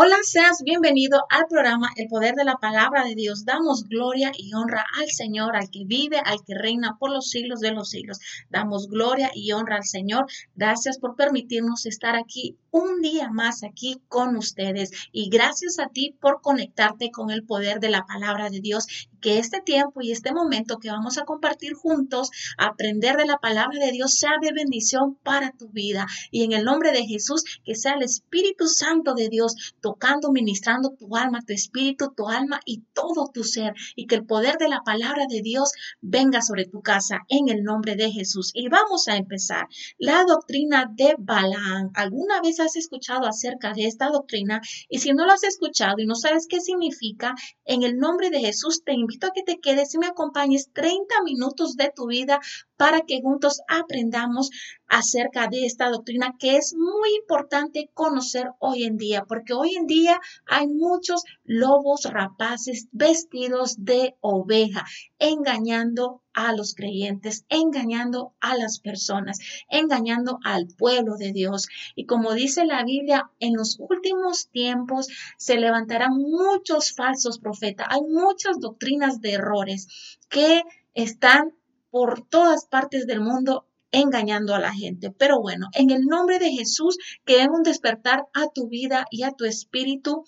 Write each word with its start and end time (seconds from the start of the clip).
Hola, 0.00 0.18
seas 0.22 0.62
bienvenido 0.62 1.24
al 1.28 1.48
programa 1.48 1.90
El 1.96 2.06
Poder 2.06 2.36
de 2.36 2.44
la 2.44 2.54
Palabra 2.54 3.02
de 3.02 3.16
Dios. 3.16 3.44
Damos 3.44 3.88
gloria 3.88 4.30
y 4.32 4.54
honra 4.54 4.86
al 4.96 5.08
Señor, 5.08 5.56
al 5.56 5.70
que 5.70 5.82
vive, 5.86 6.20
al 6.24 6.38
que 6.46 6.54
reina 6.54 6.96
por 7.00 7.10
los 7.10 7.30
siglos 7.30 7.58
de 7.58 7.72
los 7.72 7.90
siglos. 7.90 8.20
Damos 8.48 8.86
gloria 8.86 9.32
y 9.34 9.50
honra 9.50 9.78
al 9.78 9.84
Señor. 9.84 10.26
Gracias 10.54 11.00
por 11.00 11.16
permitirnos 11.16 11.84
estar 11.84 12.14
aquí 12.14 12.56
un 12.70 13.00
día 13.00 13.28
más 13.30 13.64
aquí 13.64 14.00
con 14.06 14.36
ustedes. 14.36 14.92
Y 15.10 15.30
gracias 15.30 15.80
a 15.80 15.88
ti 15.88 16.16
por 16.20 16.42
conectarte 16.42 17.10
con 17.10 17.32
el 17.32 17.44
poder 17.44 17.80
de 17.80 17.88
la 17.88 18.06
palabra 18.06 18.50
de 18.50 18.60
Dios. 18.60 18.86
Que 19.20 19.40
este 19.40 19.60
tiempo 19.60 20.00
y 20.00 20.12
este 20.12 20.32
momento 20.32 20.78
que 20.78 20.92
vamos 20.92 21.18
a 21.18 21.24
compartir 21.24 21.74
juntos, 21.74 22.30
aprender 22.56 23.16
de 23.16 23.26
la 23.26 23.38
palabra 23.38 23.84
de 23.84 23.90
Dios, 23.90 24.14
sea 24.16 24.34
de 24.40 24.52
bendición 24.52 25.16
para 25.24 25.50
tu 25.50 25.70
vida. 25.70 26.06
Y 26.30 26.44
en 26.44 26.52
el 26.52 26.62
nombre 26.62 26.92
de 26.92 27.04
Jesús, 27.04 27.42
que 27.64 27.74
sea 27.74 27.94
el 27.94 28.02
Espíritu 28.04 28.68
Santo 28.68 29.14
de 29.14 29.28
Dios 29.28 29.74
tocando, 29.88 30.32
ministrando 30.32 30.90
tu 30.90 31.16
alma, 31.16 31.40
tu 31.46 31.54
espíritu, 31.54 32.12
tu 32.14 32.28
alma 32.28 32.60
y 32.66 32.82
todo 32.92 33.30
tu 33.32 33.42
ser. 33.42 33.72
Y 33.96 34.06
que 34.06 34.16
el 34.16 34.26
poder 34.26 34.58
de 34.58 34.68
la 34.68 34.82
palabra 34.84 35.24
de 35.26 35.40
Dios 35.40 35.72
venga 36.02 36.42
sobre 36.42 36.66
tu 36.66 36.82
casa 36.82 37.20
en 37.28 37.48
el 37.48 37.64
nombre 37.64 37.96
de 37.96 38.10
Jesús. 38.10 38.50
Y 38.52 38.68
vamos 38.68 39.08
a 39.08 39.16
empezar. 39.16 39.66
La 39.96 40.24
doctrina 40.24 40.92
de 40.94 41.14
Balaam. 41.18 41.90
¿Alguna 41.94 42.42
vez 42.42 42.60
has 42.60 42.76
escuchado 42.76 43.26
acerca 43.26 43.72
de 43.72 43.86
esta 43.86 44.10
doctrina? 44.10 44.60
Y 44.90 44.98
si 44.98 45.12
no 45.14 45.24
lo 45.24 45.32
has 45.32 45.44
escuchado 45.44 45.94
y 45.98 46.06
no 46.06 46.16
sabes 46.16 46.46
qué 46.46 46.60
significa, 46.60 47.34
en 47.64 47.82
el 47.82 47.96
nombre 47.96 48.28
de 48.28 48.40
Jesús 48.40 48.82
te 48.84 48.92
invito 48.92 49.28
a 49.28 49.32
que 49.32 49.42
te 49.42 49.58
quedes 49.58 49.94
y 49.94 49.98
me 49.98 50.06
acompañes 50.06 50.68
30 50.74 51.22
minutos 51.24 51.76
de 51.76 51.90
tu 51.96 52.08
vida 52.08 52.40
para 52.76 53.00
que 53.00 53.22
juntos 53.22 53.60
aprendamos 53.68 54.50
acerca 54.88 55.48
de 55.48 55.66
esta 55.66 55.90
doctrina 55.90 56.34
que 56.38 56.56
es 56.56 56.74
muy 56.74 57.14
importante 57.20 57.90
conocer 57.94 58.50
hoy 58.58 58.84
en 58.84 58.96
día, 58.96 59.24
porque 59.24 59.52
hoy 59.52 59.76
en 59.76 59.86
día 59.86 60.20
hay 60.46 60.66
muchos 60.66 61.24
lobos 61.44 62.04
rapaces 62.04 62.88
vestidos 62.92 63.84
de 63.84 64.16
oveja, 64.20 64.84
engañando 65.18 66.22
a 66.32 66.52
los 66.52 66.74
creyentes, 66.74 67.44
engañando 67.48 68.34
a 68.40 68.56
las 68.56 68.78
personas, 68.78 69.40
engañando 69.68 70.38
al 70.44 70.68
pueblo 70.68 71.16
de 71.16 71.32
Dios. 71.32 71.66
Y 71.96 72.06
como 72.06 72.32
dice 72.32 72.64
la 72.64 72.84
Biblia, 72.84 73.30
en 73.40 73.54
los 73.54 73.76
últimos 73.80 74.48
tiempos 74.48 75.08
se 75.36 75.56
levantarán 75.56 76.12
muchos 76.16 76.92
falsos 76.94 77.38
profetas. 77.38 77.88
Hay 77.90 78.02
muchas 78.02 78.60
doctrinas 78.60 79.20
de 79.20 79.32
errores 79.32 79.88
que 80.28 80.62
están 80.94 81.54
por 81.90 82.26
todas 82.28 82.66
partes 82.66 83.06
del 83.06 83.20
mundo 83.20 83.66
engañando 84.00 84.54
a 84.54 84.60
la 84.60 84.72
gente. 84.72 85.10
Pero 85.10 85.40
bueno, 85.40 85.68
en 85.74 85.90
el 85.90 86.02
nombre 86.06 86.38
de 86.38 86.50
Jesús, 86.50 86.96
queremos 87.24 87.62
despertar 87.64 88.24
a 88.34 88.46
tu 88.54 88.68
vida 88.68 89.06
y 89.10 89.22
a 89.22 89.32
tu 89.32 89.44
espíritu 89.44 90.24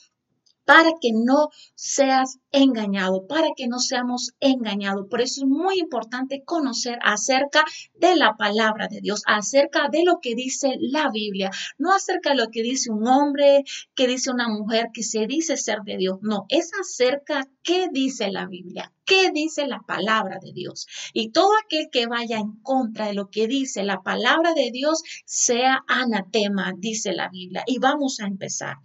para 0.70 0.92
que 1.00 1.10
no 1.12 1.48
seas 1.74 2.38
engañado, 2.52 3.26
para 3.26 3.48
que 3.56 3.66
no 3.66 3.80
seamos 3.80 4.34
engañados. 4.38 5.08
Por 5.10 5.20
eso 5.20 5.40
es 5.40 5.48
muy 5.48 5.80
importante 5.80 6.44
conocer 6.44 6.96
acerca 7.02 7.64
de 7.94 8.14
la 8.14 8.36
palabra 8.36 8.86
de 8.86 9.00
Dios, 9.00 9.24
acerca 9.26 9.88
de 9.88 10.04
lo 10.04 10.20
que 10.22 10.36
dice 10.36 10.76
la 10.78 11.10
Biblia, 11.10 11.50
no 11.76 11.92
acerca 11.92 12.30
de 12.30 12.36
lo 12.36 12.50
que 12.52 12.62
dice 12.62 12.92
un 12.92 13.08
hombre, 13.08 13.64
que 13.96 14.06
dice 14.06 14.30
una 14.30 14.48
mujer, 14.48 14.91
que 14.94 15.02
se 15.02 15.26
dice 15.26 15.56
ser 15.56 15.80
de 15.84 15.96
Dios. 15.96 16.18
No, 16.22 16.46
es 16.48 16.70
acerca 16.80 17.48
qué 17.64 17.88
dice 17.91 18.30
la 18.30 18.46
Biblia, 18.46 18.92
qué 19.04 19.32
dice 19.32 19.66
la 19.66 19.80
palabra 19.80 20.38
de 20.41 20.52
Dios. 20.52 20.86
Y 21.12 21.32
todo 21.32 21.50
aquel 21.64 21.88
que 21.91 22.06
vaya 22.06 22.38
en 22.38 22.52
contra 22.62 23.08
de 23.08 23.14
lo 23.14 23.28
que 23.28 23.48
dice 23.48 23.82
la 23.82 24.02
palabra 24.02 24.54
de 24.54 24.70
Dios 24.70 25.02
sea 25.24 25.82
anatema, 25.88 26.74
dice 26.78 27.12
la 27.12 27.28
Biblia. 27.28 27.64
Y 27.66 27.80
vamos 27.80 28.20
a 28.20 28.28
empezar. 28.28 28.76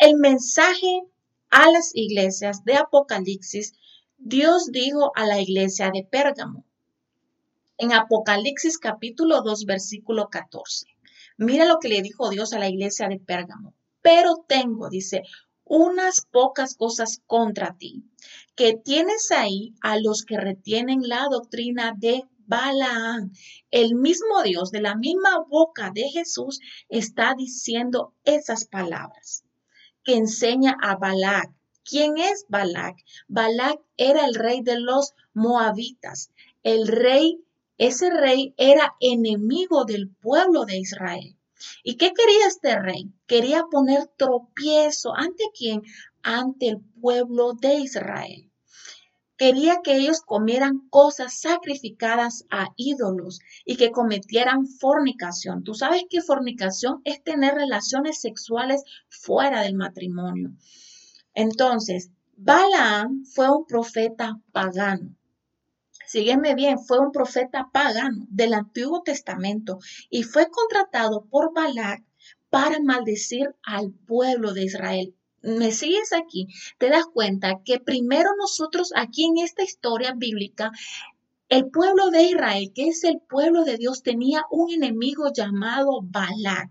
El 0.00 0.16
mensaje 0.16 1.02
a 1.50 1.70
las 1.70 1.94
iglesias 1.94 2.64
de 2.64 2.72
Apocalipsis, 2.72 3.74
Dios 4.16 4.72
dijo 4.72 5.12
a 5.14 5.26
la 5.26 5.42
iglesia 5.42 5.90
de 5.92 6.08
Pérgamo. 6.10 6.64
En 7.76 7.92
Apocalipsis 7.92 8.78
capítulo 8.78 9.42
2, 9.42 9.66
versículo 9.66 10.30
14. 10.30 10.86
Mira 11.36 11.66
lo 11.66 11.78
que 11.80 11.90
le 11.90 12.00
dijo 12.00 12.30
Dios 12.30 12.54
a 12.54 12.58
la 12.58 12.70
iglesia 12.70 13.08
de 13.08 13.18
Pérgamo. 13.18 13.74
Pero 14.00 14.42
tengo, 14.48 14.88
dice, 14.88 15.22
unas 15.64 16.24
pocas 16.24 16.76
cosas 16.76 17.20
contra 17.26 17.76
ti, 17.76 18.02
que 18.54 18.78
tienes 18.82 19.30
ahí 19.30 19.74
a 19.82 19.98
los 19.98 20.24
que 20.24 20.38
retienen 20.38 21.00
la 21.02 21.26
doctrina 21.30 21.92
de 21.94 22.24
Balaam. 22.46 23.32
El 23.70 23.96
mismo 23.96 24.42
Dios 24.44 24.70
de 24.70 24.80
la 24.80 24.94
misma 24.94 25.44
boca 25.46 25.90
de 25.94 26.08
Jesús 26.08 26.58
está 26.88 27.34
diciendo 27.36 28.14
esas 28.24 28.64
palabras 28.64 29.44
que 30.04 30.14
enseña 30.14 30.76
a 30.80 30.96
Balac. 30.96 31.50
¿Quién 31.84 32.18
es 32.18 32.46
Balac? 32.48 32.96
Balac 33.28 33.80
era 33.96 34.26
el 34.26 34.34
rey 34.34 34.62
de 34.62 34.78
los 34.78 35.14
moabitas. 35.34 36.30
El 36.62 36.86
rey, 36.86 37.44
ese 37.78 38.10
rey 38.10 38.54
era 38.56 38.94
enemigo 39.00 39.84
del 39.84 40.10
pueblo 40.10 40.64
de 40.64 40.78
Israel. 40.78 41.36
¿Y 41.82 41.96
qué 41.96 42.12
quería 42.12 42.46
este 42.46 42.78
rey? 42.78 43.12
Quería 43.26 43.64
poner 43.70 44.06
tropiezo 44.16 45.14
ante 45.14 45.44
quién? 45.56 45.82
Ante 46.22 46.68
el 46.68 46.80
pueblo 47.00 47.54
de 47.54 47.74
Israel 47.76 48.49
quería 49.40 49.80
que 49.82 49.96
ellos 49.96 50.20
comieran 50.20 50.86
cosas 50.90 51.40
sacrificadas 51.40 52.44
a 52.50 52.66
ídolos 52.76 53.40
y 53.64 53.76
que 53.76 53.90
cometieran 53.90 54.66
fornicación. 54.66 55.64
Tú 55.64 55.72
sabes 55.72 56.02
que 56.10 56.20
fornicación 56.20 57.00
es 57.04 57.24
tener 57.24 57.54
relaciones 57.54 58.20
sexuales 58.20 58.82
fuera 59.08 59.62
del 59.62 59.76
matrimonio. 59.76 60.50
Entonces, 61.32 62.10
Balaam 62.36 63.24
fue 63.24 63.50
un 63.50 63.64
profeta 63.64 64.38
pagano. 64.52 65.16
Sígueme 66.06 66.54
bien, 66.54 66.78
fue 66.78 66.98
un 66.98 67.10
profeta 67.10 67.70
pagano 67.72 68.26
del 68.28 68.52
Antiguo 68.52 69.00
Testamento 69.00 69.78
y 70.10 70.24
fue 70.24 70.50
contratado 70.50 71.24
por 71.30 71.54
Balac 71.54 72.04
para 72.50 72.78
maldecir 72.78 73.56
al 73.62 73.90
pueblo 74.06 74.52
de 74.52 74.64
Israel 74.64 75.14
me 75.42 75.72
sigues 75.72 76.12
aquí, 76.12 76.48
te 76.78 76.88
das 76.88 77.06
cuenta 77.06 77.60
que 77.64 77.80
primero 77.80 78.30
nosotros 78.38 78.92
aquí 78.94 79.24
en 79.26 79.38
esta 79.38 79.62
historia 79.62 80.14
bíblica, 80.16 80.70
el 81.48 81.68
pueblo 81.68 82.10
de 82.10 82.22
Israel, 82.22 82.70
que 82.72 82.88
es 82.88 83.02
el 83.02 83.18
pueblo 83.20 83.64
de 83.64 83.76
Dios, 83.76 84.04
tenía 84.04 84.44
un 84.52 84.70
enemigo 84.70 85.32
llamado 85.32 86.00
Balak, 86.00 86.70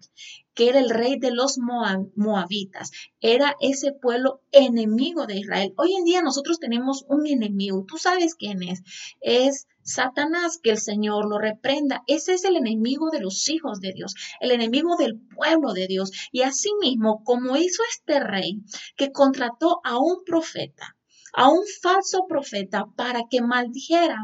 que 0.54 0.70
era 0.70 0.80
el 0.80 0.90
rey 0.90 1.20
de 1.20 1.32
los 1.32 1.58
moabitas. 1.58 2.92
Era 3.20 3.56
ese 3.60 3.92
pueblo 3.92 4.42
enemigo 4.52 5.26
de 5.26 5.38
Israel. 5.38 5.74
Hoy 5.76 5.96
en 5.96 6.06
día 6.06 6.22
nosotros 6.22 6.60
tenemos 6.60 7.04
un 7.10 7.28
enemigo. 7.28 7.86
¿Tú 7.86 7.98
sabes 7.98 8.36
quién 8.36 8.64
es? 8.64 8.82
Es 9.20 9.68
Satanás, 9.90 10.60
que 10.62 10.70
el 10.70 10.78
Señor 10.78 11.28
lo 11.28 11.40
reprenda. 11.40 12.04
Ese 12.08 12.34
es 12.34 12.44
el 12.44 12.56
enemigo 12.56 13.10
de 13.10 13.20
los 13.20 13.50
hijos 13.50 13.80
de 13.80 13.92
Dios, 13.92 14.14
el 14.40 14.52
enemigo 14.52 14.96
del 14.96 15.20
pueblo 15.20 15.74
de 15.74 15.88
Dios. 15.88 16.12
Y 16.32 16.44
asimismo, 16.44 17.24
como 17.24 17.58
hizo 17.58 17.82
este 17.90 18.20
rey 18.20 18.62
que 18.96 19.12
contrató 19.12 19.82
a 19.84 19.98
un 19.98 20.24
profeta, 20.26 20.96
a 21.34 21.50
un 21.50 21.64
falso 21.82 22.26
profeta 22.28 22.86
para 22.96 23.24
que 23.30 23.42
maldijera, 23.42 24.18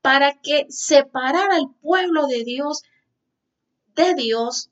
para 0.00 0.40
que 0.40 0.66
separara 0.68 1.56
al 1.56 1.74
pueblo 1.80 2.26
de 2.26 2.44
Dios 2.44 2.82
de 3.94 4.14
Dios, 4.14 4.70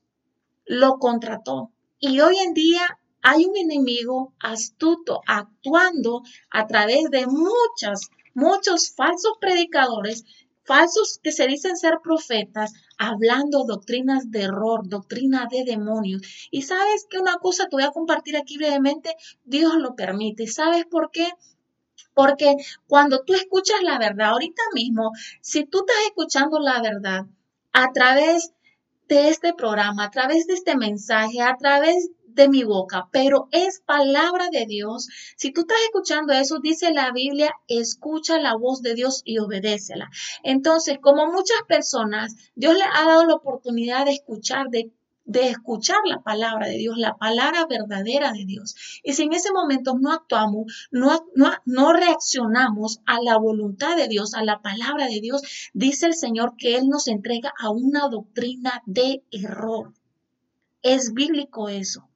lo 0.64 0.98
contrató. 0.98 1.72
Y 1.98 2.20
hoy 2.20 2.36
en 2.38 2.54
día 2.54 2.98
hay 3.22 3.44
un 3.44 3.56
enemigo 3.56 4.32
astuto 4.38 5.20
actuando 5.26 6.22
a 6.50 6.66
través 6.66 7.10
de 7.10 7.26
muchas 7.26 8.08
muchos 8.38 8.94
falsos 8.94 9.32
predicadores, 9.40 10.24
falsos 10.64 11.18
que 11.20 11.32
se 11.32 11.48
dicen 11.48 11.76
ser 11.76 11.98
profetas, 12.02 12.72
hablando 12.96 13.64
doctrinas 13.64 14.30
de 14.30 14.42
error, 14.42 14.88
doctrina 14.88 15.48
de 15.50 15.64
demonios. 15.64 16.22
Y 16.52 16.62
sabes 16.62 17.06
que 17.10 17.18
una 17.18 17.38
cosa 17.38 17.64
te 17.64 17.74
voy 17.74 17.84
a 17.84 17.90
compartir 17.90 18.36
aquí 18.36 18.56
brevemente, 18.56 19.16
Dios 19.44 19.74
lo 19.74 19.96
permite. 19.96 20.46
¿Sabes 20.46 20.84
por 20.86 21.10
qué? 21.10 21.26
Porque 22.14 22.54
cuando 22.86 23.24
tú 23.24 23.34
escuchas 23.34 23.82
la 23.82 23.98
verdad, 23.98 24.28
ahorita 24.28 24.62
mismo, 24.72 25.10
si 25.40 25.64
tú 25.64 25.80
estás 25.80 25.96
escuchando 26.06 26.60
la 26.60 26.80
verdad 26.80 27.26
a 27.72 27.92
través 27.92 28.52
de 29.08 29.30
este 29.30 29.52
programa, 29.52 30.04
a 30.04 30.10
través 30.10 30.46
de 30.46 30.54
este 30.54 30.76
mensaje, 30.76 31.40
a 31.40 31.56
través 31.56 32.10
de 32.38 32.48
mi 32.48 32.62
boca, 32.62 33.08
pero 33.10 33.48
es 33.50 33.80
palabra 33.84 34.48
de 34.50 34.64
Dios. 34.64 35.08
Si 35.36 35.52
tú 35.52 35.62
estás 35.62 35.78
escuchando 35.86 36.32
eso, 36.32 36.60
dice 36.60 36.92
la 36.92 37.10
Biblia, 37.10 37.52
escucha 37.66 38.38
la 38.38 38.56
voz 38.56 38.80
de 38.80 38.94
Dios 38.94 39.22
y 39.24 39.38
obedécela. 39.38 40.08
Entonces, 40.44 40.98
como 41.02 41.26
muchas 41.26 41.58
personas, 41.66 42.36
Dios 42.54 42.74
le 42.76 42.84
ha 42.84 43.04
dado 43.04 43.26
la 43.26 43.34
oportunidad 43.34 44.04
de 44.04 44.12
escuchar, 44.12 44.68
de 44.70 44.92
de 45.28 45.50
escuchar 45.50 45.98
la 46.06 46.22
palabra 46.22 46.68
de 46.68 46.78
Dios, 46.78 46.96
la 46.96 47.18
palabra 47.18 47.66
verdadera 47.66 48.32
de 48.32 48.46
Dios. 48.46 48.74
Y 49.04 49.12
si 49.12 49.24
en 49.24 49.34
ese 49.34 49.52
momento 49.52 49.94
no 50.00 50.10
actuamos, 50.10 50.88
no, 50.90 51.26
no, 51.34 51.52
no, 51.66 51.92
reaccionamos 51.92 53.00
a 53.04 53.20
la 53.20 53.36
voluntad 53.36 53.94
de 53.94 54.08
Dios, 54.08 54.32
a 54.32 54.42
la 54.42 54.62
palabra 54.62 55.06
de 55.06 55.20
Dios, 55.20 55.42
dice 55.74 56.06
el 56.06 56.14
Señor 56.14 56.54
que 56.56 56.76
Él 56.76 56.88
nos 56.88 57.08
entrega 57.08 57.52
a 57.58 57.68
una 57.68 58.08
doctrina 58.08 58.82
de 58.86 59.22
error. 59.30 59.92
Es 60.80 61.12
bíblico 61.12 61.68
eso. 61.68 62.08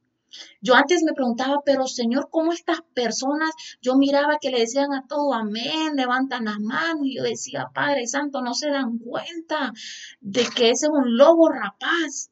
Yo 0.60 0.74
antes 0.74 1.02
me 1.02 1.12
preguntaba, 1.14 1.62
pero 1.64 1.86
Señor, 1.86 2.28
¿cómo 2.30 2.52
estas 2.52 2.82
personas? 2.94 3.50
Yo 3.80 3.96
miraba 3.96 4.38
que 4.40 4.50
le 4.50 4.60
decían 4.60 4.92
a 4.92 5.06
todo 5.06 5.34
amén, 5.34 5.96
levantan 5.96 6.44
las 6.44 6.60
manos 6.60 7.04
y 7.04 7.16
yo 7.16 7.22
decía, 7.22 7.70
Padre 7.74 8.06
Santo, 8.06 8.42
no 8.42 8.54
se 8.54 8.70
dan 8.70 8.98
cuenta 8.98 9.72
de 10.20 10.46
que 10.46 10.70
ese 10.70 10.86
es 10.86 10.92
un 10.92 11.16
lobo 11.16 11.48
rapaz. 11.50 12.30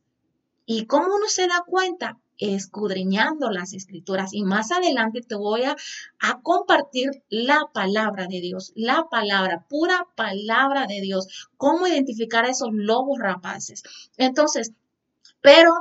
¿Y 0.66 0.86
cómo 0.86 1.06
uno 1.06 1.26
se 1.28 1.46
da 1.46 1.62
cuenta? 1.66 2.18
escudriñando 2.40 3.50
las 3.50 3.74
escrituras 3.74 4.32
y 4.32 4.44
más 4.44 4.72
adelante 4.72 5.20
te 5.20 5.34
voy 5.34 5.64
a, 5.64 5.76
a, 6.20 6.40
compartir 6.40 7.10
la 7.28 7.68
palabra 7.72 8.26
de 8.26 8.40
Dios, 8.40 8.72
la 8.74 9.06
palabra, 9.10 9.66
pura 9.68 10.06
palabra 10.16 10.86
de 10.86 11.02
Dios, 11.02 11.50
cómo 11.58 11.86
identificar 11.86 12.46
a 12.46 12.50
esos 12.50 12.70
lobos 12.72 13.18
rapaces. 13.20 13.82
Entonces, 14.16 14.72
pero 15.42 15.72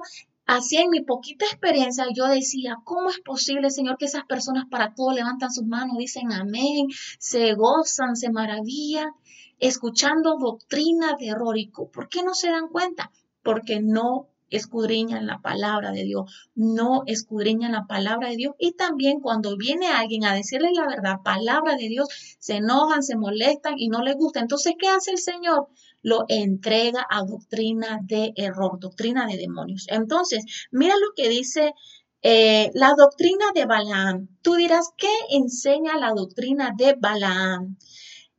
Así 0.50 0.78
en 0.78 0.90
mi 0.90 1.02
poquita 1.02 1.46
experiencia 1.46 2.08
yo 2.12 2.26
decía, 2.26 2.78
¿cómo 2.84 3.12
es 3.12 3.20
posible, 3.20 3.70
Señor, 3.70 3.98
que 4.00 4.06
esas 4.06 4.26
personas 4.26 4.66
para 4.68 4.96
todo 4.96 5.12
levantan 5.14 5.52
sus 5.52 5.68
manos, 5.68 6.00
dicen 6.00 6.34
amén, 6.34 6.88
se 7.20 7.54
gozan, 7.54 8.16
se 8.16 8.32
maravillan, 8.32 9.12
escuchando 9.60 10.40
doctrina 10.40 11.16
de 11.20 11.28
errórico? 11.28 11.92
¿Por 11.92 12.10
qué 12.10 12.24
no 12.24 12.34
se 12.34 12.50
dan 12.50 12.68
cuenta? 12.70 13.12
Porque 13.44 13.80
no 13.80 14.30
escudriñan 14.50 15.28
la 15.28 15.40
palabra 15.40 15.92
de 15.92 16.04
Dios, 16.04 16.50
no 16.56 17.04
escudriñan 17.06 17.74
la 17.74 17.86
palabra 17.86 18.30
de 18.30 18.38
Dios. 18.38 18.56
Y 18.58 18.72
también 18.72 19.20
cuando 19.20 19.56
viene 19.56 19.90
alguien 19.90 20.26
a 20.26 20.34
decirles 20.34 20.72
la 20.74 20.88
verdad, 20.88 21.22
palabra 21.24 21.76
de 21.76 21.90
Dios, 21.90 22.08
se 22.40 22.56
enojan, 22.56 23.04
se 23.04 23.18
molestan 23.18 23.76
y 23.78 23.90
no 23.90 24.02
les 24.02 24.16
gusta. 24.16 24.40
Entonces, 24.40 24.74
¿qué 24.80 24.88
hace 24.88 25.12
el 25.12 25.20
Señor? 25.20 25.68
Lo 26.02 26.26
entrega 26.28 27.06
a 27.10 27.24
doctrina 27.24 28.00
de 28.04 28.34
error, 28.36 28.80
doctrina 28.80 29.26
de 29.28 29.38
demonios. 29.38 29.86
Entonces, 29.90 30.46
mira 30.72 30.96
lo 30.96 31.14
que 31.16 31.30
dice 31.30 31.74
eh, 32.22 32.70
la 32.74 32.94
doctrina 32.98 33.46
de 33.56 33.66
Balaam. 33.66 34.28
Tú 34.42 34.56
dirás, 34.56 34.90
¿qué 34.98 35.12
enseña 35.30 35.98
la 35.98 36.12
doctrina 36.14 36.74
de 36.78 36.96
Balaam? 37.00 37.78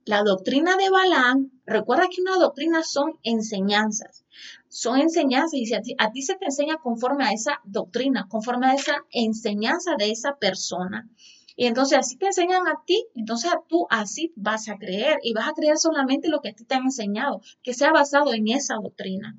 La 0.04 0.22
doctrina 0.22 0.76
de 0.76 0.90
Balaam, 0.90 1.50
recuerda 1.64 2.08
que 2.10 2.20
una 2.20 2.36
doctrina 2.36 2.82
son 2.82 3.18
enseñanzas. 3.22 4.24
Son 4.68 4.98
enseñanzas 4.98 5.54
y 5.54 5.74
a 5.74 5.80
ti, 5.80 5.94
a 5.98 6.10
ti 6.10 6.22
se 6.22 6.36
te 6.36 6.46
enseña 6.46 6.76
conforme 6.76 7.24
a 7.24 7.32
esa 7.32 7.60
doctrina, 7.64 8.26
conforme 8.28 8.66
a 8.66 8.74
esa 8.74 8.96
enseñanza 9.10 9.96
de 9.98 10.10
esa 10.10 10.36
persona. 10.36 11.08
Y 11.56 11.66
entonces 11.66 11.98
así 11.98 12.16
te 12.16 12.26
enseñan 12.26 12.66
a 12.66 12.82
ti, 12.86 13.06
entonces 13.14 13.50
tú 13.68 13.86
así 13.90 14.32
vas 14.36 14.68
a 14.68 14.76
creer 14.76 15.18
y 15.22 15.32
vas 15.32 15.48
a 15.48 15.52
creer 15.52 15.78
solamente 15.78 16.28
lo 16.28 16.40
que 16.40 16.50
a 16.50 16.54
ti 16.54 16.64
te 16.64 16.74
han 16.74 16.84
enseñado, 16.84 17.40
que 17.62 17.74
sea 17.74 17.92
basado 17.92 18.32
en 18.34 18.48
esa 18.48 18.76
doctrina. 18.82 19.36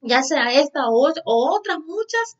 Ya 0.00 0.22
sea 0.22 0.52
esta 0.52 0.88
o, 0.88 1.12
otras 1.24 1.78
muchas 1.78 2.38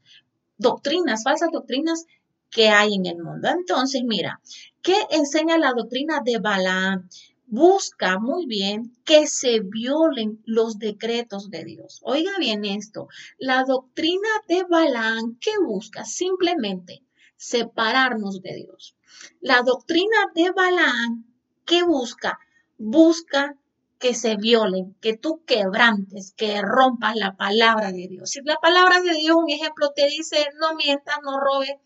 doctrinas, 0.57 1.23
falsas 1.25 1.51
doctrinas 1.53 2.07
que 2.51 2.69
hay 2.69 2.95
en 2.95 3.07
el 3.07 3.19
mundo. 3.19 3.49
Entonces, 3.49 4.03
mira, 4.05 4.41
¿qué 4.83 4.97
enseña 5.11 5.59
la 5.59 5.73
doctrina 5.73 6.21
de 6.25 6.39
Balaam? 6.39 7.09
Busca 7.49 8.19
muy 8.19 8.47
bien 8.47 8.93
que 9.05 9.27
se 9.27 9.61
violen 9.61 10.43
los 10.45 10.79
decretos 10.79 11.49
de 11.51 11.65
Dios. 11.65 12.01
Oiga 12.03 12.33
bien 12.41 12.65
esto, 12.65 13.09
la 13.39 13.63
doctrina 13.65 14.29
de 14.49 14.65
Balaam, 14.65 15.39
¿qué 15.41 15.53
busca? 15.65 16.05
Simplemente 16.05 17.06
separarnos 17.37 18.43
de 18.43 18.55
Dios. 18.55 18.97
La 19.41 19.62
doctrina 19.62 20.17
de 20.35 20.50
Balaam, 20.50 21.25
¿qué 21.65 21.83
busca? 21.83 22.38
Busca 22.79 23.56
que 23.99 24.15
se 24.15 24.37
violen, 24.37 24.94
que 25.00 25.17
tú 25.17 25.43
quebrantes, 25.47 26.33
que 26.37 26.61
rompas 26.61 27.17
la 27.17 27.37
palabra 27.37 27.93
de 27.93 28.09
Dios. 28.09 28.31
Si 28.31 28.41
la 28.43 28.56
palabra 28.56 29.00
de 29.00 29.15
Dios, 29.15 29.37
un 29.37 29.50
ejemplo, 29.50 29.93
te 29.94 30.06
dice 30.06 30.49
no 30.61 30.75
mientas, 30.75 31.17
no 31.23 31.41
robes, 31.41 31.77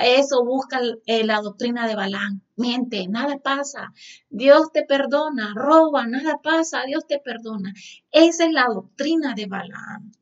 eso 0.00 0.44
busca 0.44 0.80
eh, 1.06 1.24
la 1.24 1.40
doctrina 1.40 1.86
de 1.86 1.94
Balaam. 1.94 2.40
Miente, 2.56 3.06
nada 3.08 3.38
pasa. 3.38 3.92
Dios 4.30 4.72
te 4.72 4.84
perdona, 4.84 5.52
roba, 5.54 6.06
nada 6.06 6.38
pasa, 6.42 6.84
Dios 6.84 7.06
te 7.06 7.18
perdona. 7.18 7.74
Esa 8.10 8.46
es 8.46 8.52
la 8.52 8.66
doctrina 8.66 9.34
de 9.34 9.46
Balaam 9.46 10.12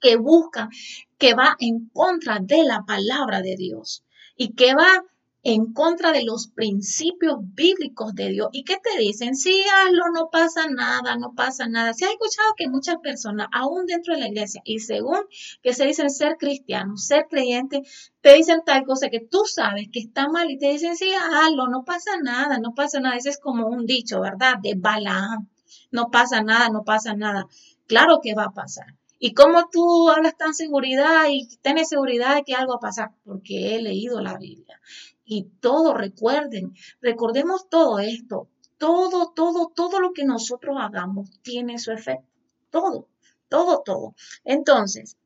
que 0.00 0.16
busca, 0.16 0.68
que 1.18 1.34
va 1.34 1.56
en 1.58 1.88
contra 1.92 2.38
de 2.40 2.64
la 2.64 2.84
palabra 2.86 3.42
de 3.42 3.56
Dios 3.56 4.04
y 4.36 4.54
que 4.54 4.74
va 4.74 5.04
en 5.42 5.72
contra 5.72 6.12
de 6.12 6.22
los 6.22 6.48
principios 6.48 7.36
bíblicos 7.40 8.14
de 8.14 8.28
Dios. 8.28 8.48
¿Y 8.52 8.64
qué 8.64 8.76
te 8.76 8.98
dicen? 8.98 9.34
Sí, 9.34 9.62
hazlo, 9.62 10.10
no 10.12 10.28
pasa 10.30 10.66
nada, 10.68 11.16
no 11.16 11.32
pasa 11.34 11.66
nada. 11.66 11.94
Se 11.94 12.04
ha 12.04 12.10
escuchado 12.10 12.52
que 12.56 12.68
muchas 12.68 12.96
personas, 12.98 13.48
aún 13.52 13.86
dentro 13.86 14.14
de 14.14 14.20
la 14.20 14.28
iglesia, 14.28 14.60
y 14.64 14.80
según 14.80 15.20
que 15.62 15.72
se 15.72 15.86
dicen 15.86 16.10
ser 16.10 16.36
cristianos, 16.38 17.06
ser 17.06 17.26
creyentes, 17.30 18.12
te 18.20 18.34
dicen 18.34 18.60
tal 18.66 18.84
cosa 18.84 19.08
que 19.08 19.20
tú 19.20 19.44
sabes 19.46 19.88
que 19.90 20.00
está 20.00 20.28
mal 20.28 20.50
y 20.50 20.58
te 20.58 20.68
dicen, 20.68 20.96
sí, 20.96 21.10
hazlo, 21.14 21.68
no 21.68 21.84
pasa 21.84 22.18
nada, 22.22 22.58
no 22.58 22.74
pasa 22.74 23.00
nada. 23.00 23.16
Ese 23.16 23.30
es 23.30 23.38
como 23.38 23.66
un 23.66 23.86
dicho, 23.86 24.20
¿verdad? 24.20 24.54
De 24.62 24.74
Balaam. 24.76 25.48
No 25.90 26.10
pasa 26.10 26.42
nada, 26.42 26.68
no 26.68 26.84
pasa 26.84 27.14
nada. 27.14 27.46
Claro 27.86 28.20
que 28.22 28.34
va 28.34 28.44
a 28.44 28.52
pasar. 28.52 28.99
¿Y 29.22 29.34
cómo 29.34 29.68
tú 29.70 30.08
hablas 30.08 30.34
tan 30.38 30.54
seguridad 30.54 31.26
y 31.28 31.46
tienes 31.60 31.90
seguridad 31.90 32.36
de 32.36 32.42
que 32.42 32.54
algo 32.54 32.72
va 32.72 32.76
a 32.78 32.88
pasar? 32.88 33.10
Porque 33.22 33.76
he 33.76 33.82
leído 33.82 34.22
la 34.22 34.38
Biblia. 34.38 34.80
Y 35.26 35.44
todo, 35.60 35.92
recuerden, 35.92 36.72
recordemos 37.02 37.68
todo 37.68 37.98
esto. 37.98 38.48
Todo, 38.78 39.30
todo, 39.36 39.70
todo 39.76 40.00
lo 40.00 40.14
que 40.14 40.24
nosotros 40.24 40.78
hagamos 40.80 41.28
tiene 41.42 41.78
su 41.78 41.92
efecto. 41.92 42.26
Todo, 42.70 43.08
todo, 43.50 43.82
todo. 43.84 44.14
Entonces, 44.42 45.18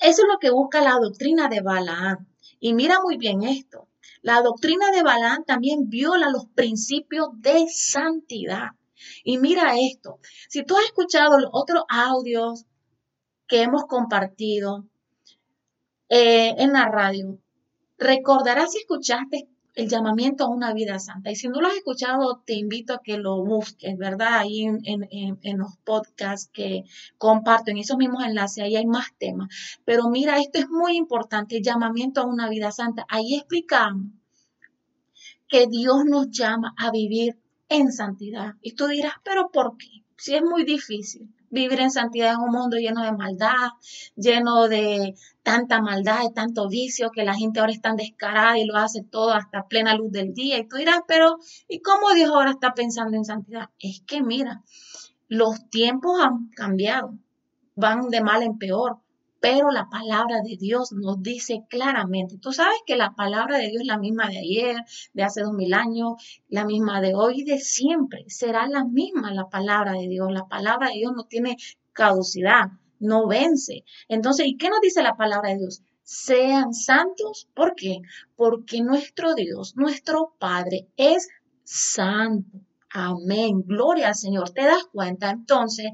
eso 0.00 0.22
es 0.22 0.28
lo 0.32 0.38
que 0.38 0.50
busca 0.50 0.80
la 0.80 0.98
doctrina 0.98 1.48
de 1.48 1.60
Balaam. 1.60 2.26
Y 2.60 2.72
mira 2.72 3.02
muy 3.02 3.18
bien 3.18 3.42
esto. 3.42 3.88
La 4.22 4.40
doctrina 4.40 4.90
de 4.90 5.02
Balaam 5.02 5.44
también 5.44 5.90
viola 5.90 6.30
los 6.30 6.46
principios 6.46 7.28
de 7.34 7.66
santidad. 7.68 8.70
Y 9.22 9.36
mira 9.36 9.74
esto, 9.78 10.18
si 10.48 10.64
tú 10.64 10.78
has 10.78 10.84
escuchado 10.86 11.38
los 11.38 11.50
otros 11.52 11.84
audios 11.90 12.64
que 13.46 13.62
hemos 13.62 13.84
compartido 13.84 14.84
eh, 16.08 16.54
en 16.58 16.72
la 16.72 16.86
radio, 16.86 17.38
recordarás 17.98 18.72
si 18.72 18.78
escuchaste 18.78 19.48
el 19.76 19.88
llamamiento 19.88 20.44
a 20.44 20.48
una 20.48 20.72
vida 20.72 20.98
santa. 20.98 21.30
Y 21.30 21.36
si 21.36 21.48
no 21.48 21.60
lo 21.60 21.68
has 21.68 21.76
escuchado, 21.76 22.42
te 22.46 22.54
invito 22.54 22.94
a 22.94 23.02
que 23.02 23.18
lo 23.18 23.44
busques, 23.44 23.96
¿verdad? 23.98 24.38
Ahí 24.38 24.64
en, 24.64 25.58
los 25.58 25.76
podcasts 25.84 26.50
que 26.52 26.84
comparto, 27.18 27.70
en 27.70 27.78
esos 27.78 27.98
mismos 27.98 28.24
enlaces, 28.24 28.64
ahí 28.64 28.74
hay 28.74 28.86
más 28.86 29.08
temas. 29.18 29.48
Pero 29.84 30.08
mira, 30.08 30.38
esto 30.38 30.58
es 30.58 30.68
muy 30.70 30.96
importante, 30.96 31.58
el 31.58 31.62
llamamiento 31.62 32.22
a 32.22 32.26
una 32.26 32.48
vida 32.48 32.72
santa. 32.72 33.04
Ahí 33.08 33.34
explicamos 33.34 34.06
que 35.46 35.66
Dios 35.66 36.04
nos 36.06 36.30
llama 36.30 36.74
a 36.78 36.90
vivir 36.90 37.38
en 37.68 37.92
santidad. 37.92 38.54
Y 38.62 38.72
tú 38.72 38.86
dirás, 38.86 39.14
pero 39.22 39.50
¿por 39.50 39.76
qué? 39.76 40.04
Si 40.16 40.34
es 40.34 40.42
muy 40.42 40.64
difícil 40.64 41.28
vivir 41.56 41.80
en 41.80 41.90
santidad 41.90 42.34
en 42.34 42.40
un 42.40 42.50
mundo 42.50 42.76
lleno 42.76 43.02
de 43.02 43.12
maldad, 43.12 43.70
lleno 44.14 44.68
de 44.68 45.14
tanta 45.42 45.80
maldad, 45.80 46.22
de 46.22 46.32
tanto 46.32 46.68
vicio, 46.68 47.10
que 47.10 47.24
la 47.24 47.34
gente 47.34 47.60
ahora 47.60 47.72
es 47.72 47.80
tan 47.80 47.96
descarada 47.96 48.58
y 48.58 48.66
lo 48.66 48.76
hace 48.76 49.02
todo 49.02 49.32
hasta 49.32 49.66
plena 49.66 49.94
luz 49.94 50.12
del 50.12 50.34
día. 50.34 50.58
Y 50.58 50.68
tú 50.68 50.76
dirás, 50.76 51.00
pero 51.08 51.38
¿y 51.68 51.80
cómo 51.80 52.12
Dios 52.14 52.30
ahora 52.30 52.50
está 52.50 52.74
pensando 52.74 53.16
en 53.16 53.24
santidad? 53.24 53.70
Es 53.78 54.02
que 54.06 54.22
mira, 54.22 54.62
los 55.28 55.68
tiempos 55.70 56.20
han 56.20 56.48
cambiado, 56.50 57.14
van 57.74 58.08
de 58.10 58.20
mal 58.20 58.42
en 58.42 58.58
peor 58.58 58.98
pero 59.40 59.70
la 59.70 59.88
palabra 59.88 60.40
de 60.42 60.56
Dios 60.56 60.92
nos 60.92 61.22
dice 61.22 61.64
claramente, 61.68 62.38
tú 62.38 62.52
sabes 62.52 62.78
que 62.86 62.96
la 62.96 63.14
palabra 63.14 63.58
de 63.58 63.68
Dios 63.68 63.82
es 63.82 63.86
la 63.86 63.98
misma 63.98 64.28
de 64.28 64.38
ayer, 64.38 64.76
de 65.12 65.22
hace 65.22 65.42
dos 65.42 65.52
mil 65.52 65.74
años, 65.74 66.14
la 66.48 66.64
misma 66.64 67.00
de 67.00 67.14
hoy, 67.14 67.44
de 67.44 67.58
siempre, 67.58 68.24
será 68.28 68.66
la 68.66 68.84
misma 68.84 69.32
la 69.32 69.48
palabra 69.48 69.92
de 69.92 70.08
Dios, 70.08 70.32
la 70.32 70.46
palabra 70.46 70.88
de 70.88 70.94
Dios 70.94 71.12
no 71.14 71.24
tiene 71.24 71.56
caducidad, 71.92 72.70
no 72.98 73.26
vence. 73.26 73.84
Entonces, 74.08 74.46
¿y 74.46 74.56
qué 74.56 74.68
nos 74.68 74.80
dice 74.80 75.02
la 75.02 75.16
palabra 75.16 75.50
de 75.50 75.58
Dios? 75.58 75.82
Sean 76.02 76.72
santos, 76.72 77.48
¿por 77.54 77.74
qué? 77.74 77.98
Porque 78.36 78.80
nuestro 78.80 79.34
Dios, 79.34 79.74
nuestro 79.76 80.34
Padre 80.38 80.88
es 80.96 81.28
santo. 81.64 82.60
Amén. 82.98 83.62
Gloria 83.66 84.08
al 84.08 84.14
Señor. 84.14 84.48
¿Te 84.50 84.62
das 84.62 84.84
cuenta? 84.90 85.28
Entonces, 85.28 85.88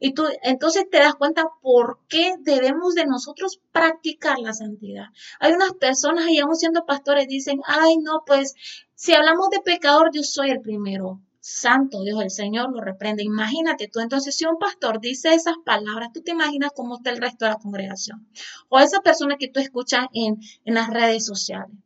y 0.00 0.14
tú, 0.14 0.24
entonces 0.42 0.88
te 0.90 0.96
das 0.96 1.14
cuenta 1.14 1.44
por 1.60 1.98
qué 2.08 2.36
debemos 2.40 2.94
de 2.94 3.04
nosotros 3.04 3.60
practicar 3.72 4.38
la 4.38 4.54
santidad. 4.54 5.08
Hay 5.38 5.52
unas 5.52 5.74
personas, 5.74 6.30
y 6.30 6.38
aún 6.38 6.56
siendo 6.56 6.86
pastores, 6.86 7.28
dicen, 7.28 7.60
ay, 7.66 7.98
no, 7.98 8.22
pues, 8.26 8.54
si 8.94 9.12
hablamos 9.12 9.50
de 9.50 9.60
pecador, 9.60 10.10
yo 10.14 10.22
soy 10.22 10.48
el 10.48 10.62
primero. 10.62 11.20
Santo 11.40 12.02
Dios, 12.02 12.22
el 12.22 12.30
Señor 12.30 12.72
lo 12.72 12.80
reprende. 12.80 13.22
Imagínate 13.22 13.88
tú, 13.88 14.00
entonces, 14.00 14.34
si 14.34 14.46
un 14.46 14.58
pastor 14.58 14.98
dice 14.98 15.34
esas 15.34 15.56
palabras, 15.62 16.08
tú 16.14 16.22
te 16.22 16.30
imaginas 16.30 16.70
cómo 16.74 16.96
está 16.96 17.10
el 17.10 17.20
resto 17.20 17.44
de 17.44 17.50
la 17.50 17.58
congregación. 17.58 18.26
O 18.70 18.78
esa 18.78 19.02
persona 19.02 19.36
que 19.36 19.48
tú 19.48 19.60
escuchas 19.60 20.06
en, 20.14 20.40
en 20.64 20.74
las 20.74 20.88
redes 20.88 21.26
sociales. 21.26 21.76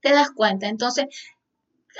¿Te 0.00 0.12
das 0.12 0.30
cuenta? 0.30 0.66
Entonces, 0.66 1.06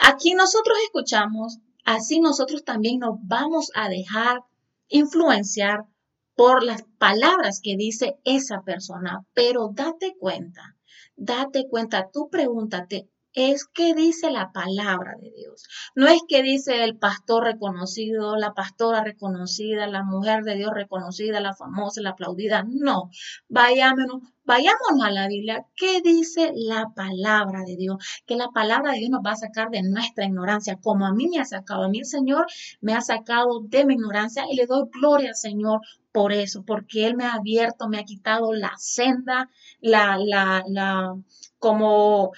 aquí 0.01 0.33
nosotros 0.33 0.79
escuchamos 0.87 1.59
así 1.87 2.21
nosotros 2.21 2.65
también 2.65 2.99
nos 2.99 3.17
vamos 3.23 3.71
a 3.75 3.89
dejar 3.89 4.43
influenciar 4.89 5.87
por 6.35 6.63
las 6.63 6.83
palabras 6.99 7.61
que 7.63 7.77
dice 7.77 8.19
esa 8.25 8.61
persona, 8.61 9.25
pero 9.33 9.71
date 9.73 10.15
cuenta, 10.19 10.77
date 11.17 11.67
cuenta, 11.69 12.11
tú 12.13 12.29
pregúntate, 12.31 13.09
es 13.37 13.67
que 13.67 13.95
dice 13.95 14.31
la 14.31 14.51
palabra 14.51 15.13
de 15.21 15.31
Dios. 15.31 15.69
No 15.95 16.09
es 16.09 16.23
que 16.27 16.43
dice 16.43 16.85
el 16.85 16.97
pastor 16.97 17.45
reconocido, 17.45 18.35
la 18.37 18.55
pastora 18.55 19.05
reconocida, 19.05 19.87
la 19.87 20.03
mujer 20.03 20.43
de 20.43 20.57
Dios 20.57 20.73
reconocida, 20.73 21.39
la 21.41 21.55
famosa, 21.55 22.01
la 22.01 22.11
aplaudida. 22.11 22.65
No, 22.67 23.11
vayámonos, 23.51 24.23
vayámonos 24.45 25.05
a 25.05 25.11
la 25.11 25.29
Biblia. 25.29 25.67
¿Qué 25.77 26.01
dice 26.01 26.51
la 26.55 26.95
palabra 26.97 27.63
de 27.67 27.77
Dios? 27.77 27.99
Que 28.27 28.37
la 28.37 28.49
palabra 28.49 28.93
de 28.93 29.01
Dios 29.01 29.11
nos 29.11 29.23
va 29.25 29.33
a 29.33 29.37
sacar 29.37 29.69
de 29.69 29.83
nuestra 29.83 30.25
ignorancia, 30.25 30.79
como 30.83 31.05
a 31.05 31.13
mí 31.13 31.29
me 31.29 31.39
ha 31.39 31.45
sacado. 31.45 31.83
A 31.85 31.89
mí 31.91 31.99
el 31.99 32.07
Señor 32.07 32.47
me 32.81 32.95
ha 32.95 33.03
sacado 33.03 33.61
de 33.61 33.85
mi 33.85 33.95
ignorancia 33.95 34.45
y 34.51 34.57
le 34.57 34.65
doy 34.65 34.89
gloria 34.91 35.29
al 35.29 35.37
Señor 35.37 35.83
por 36.11 36.33
eso, 36.33 36.65
porque 36.65 37.07
Él 37.07 37.17
me 37.17 37.27
ha 37.27 37.35
abierto, 37.35 37.89
me 37.89 37.99
ha 37.99 38.05
quitado 38.05 38.55
la 38.55 38.73
senda, 38.79 39.51
la, 39.83 40.17
la, 40.19 40.65
la, 40.67 41.15
como 41.59 42.33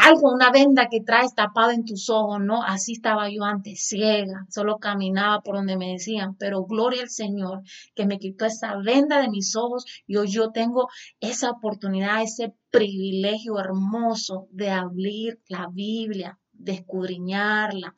algo, 0.00 0.32
una 0.32 0.50
venda 0.50 0.88
que 0.90 1.00
traes 1.00 1.34
tapado 1.34 1.70
en 1.72 1.84
tus 1.84 2.08
ojos, 2.10 2.40
¿no? 2.40 2.62
Así 2.62 2.92
estaba 2.92 3.28
yo 3.28 3.44
antes, 3.44 3.86
ciega, 3.86 4.46
solo 4.48 4.78
caminaba 4.78 5.42
por 5.42 5.56
donde 5.56 5.76
me 5.76 5.92
decían, 5.92 6.36
pero 6.36 6.64
gloria 6.64 7.02
al 7.02 7.10
Señor 7.10 7.62
que 7.94 8.06
me 8.06 8.18
quitó 8.18 8.46
esa 8.46 8.76
venda 8.76 9.20
de 9.20 9.28
mis 9.28 9.54
ojos 9.56 9.84
y 10.06 10.16
yo 10.28 10.50
tengo 10.52 10.88
esa 11.20 11.50
oportunidad, 11.50 12.22
ese 12.22 12.54
privilegio 12.70 13.58
hermoso 13.58 14.48
de 14.50 14.70
abrir 14.70 15.40
la 15.48 15.68
Biblia, 15.70 16.38
de 16.52 16.72
escudriñarla. 16.72 17.94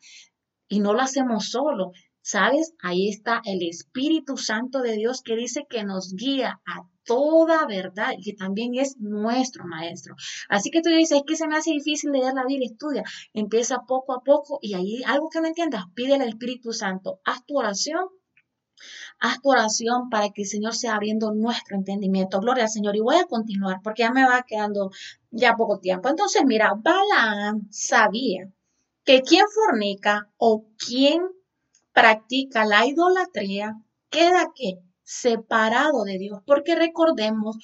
Y 0.68 0.80
no 0.80 0.94
lo 0.94 1.02
hacemos 1.02 1.50
solo, 1.50 1.92
¿Sabes? 2.22 2.72
Ahí 2.80 3.08
está 3.08 3.42
el 3.44 3.62
Espíritu 3.62 4.36
Santo 4.36 4.80
de 4.80 4.96
Dios 4.96 5.22
que 5.22 5.36
dice 5.36 5.66
que 5.68 5.84
nos 5.84 6.14
guía 6.14 6.60
a 6.66 6.88
toda 7.04 7.66
verdad 7.66 8.12
y 8.16 8.22
que 8.22 8.32
también 8.32 8.74
es 8.76 8.96
nuestro 8.98 9.64
maestro. 9.66 10.14
Así 10.48 10.70
que 10.70 10.82
tú 10.82 10.88
dices, 10.88 11.18
es 11.18 11.24
que 11.26 11.36
se 11.36 11.48
me 11.48 11.56
hace 11.56 11.72
difícil 11.72 12.12
leer 12.12 12.32
la 12.34 12.46
Biblia, 12.46 12.68
estudia, 12.70 13.02
empieza 13.34 13.82
poco 13.88 14.14
a 14.14 14.22
poco 14.22 14.60
y 14.62 14.74
ahí 14.74 15.02
algo 15.04 15.28
que 15.28 15.40
no 15.40 15.48
entiendas, 15.48 15.84
pide 15.94 16.14
al 16.14 16.22
Espíritu 16.22 16.72
Santo, 16.72 17.20
haz 17.24 17.44
tu 17.44 17.58
oración 17.58 18.06
Haz 19.20 19.40
tu 19.40 19.50
oración 19.50 20.10
para 20.10 20.30
que 20.30 20.42
el 20.42 20.48
Señor 20.48 20.74
sea 20.74 20.96
abriendo 20.96 21.32
nuestro 21.32 21.76
entendimiento. 21.76 22.40
Gloria 22.40 22.64
al 22.64 22.70
Señor. 22.70 22.96
Y 22.96 23.00
voy 23.00 23.16
a 23.16 23.26
continuar 23.26 23.80
porque 23.82 24.02
ya 24.02 24.10
me 24.10 24.24
va 24.24 24.42
quedando 24.42 24.90
ya 25.30 25.54
poco 25.54 25.78
tiempo. 25.78 26.08
Entonces, 26.08 26.42
mira, 26.44 26.72
Balaam 26.76 27.68
sabía 27.70 28.50
que 29.04 29.22
quien 29.22 29.44
fornica 29.48 30.28
o 30.36 30.66
quien 30.76 31.22
practica 31.92 32.64
la 32.64 32.86
idolatría 32.86 33.76
queda 34.10 34.52
que 34.54 34.78
separado 35.02 36.04
de 36.04 36.18
Dios, 36.18 36.40
porque 36.46 36.74
recordemos, 36.74 37.56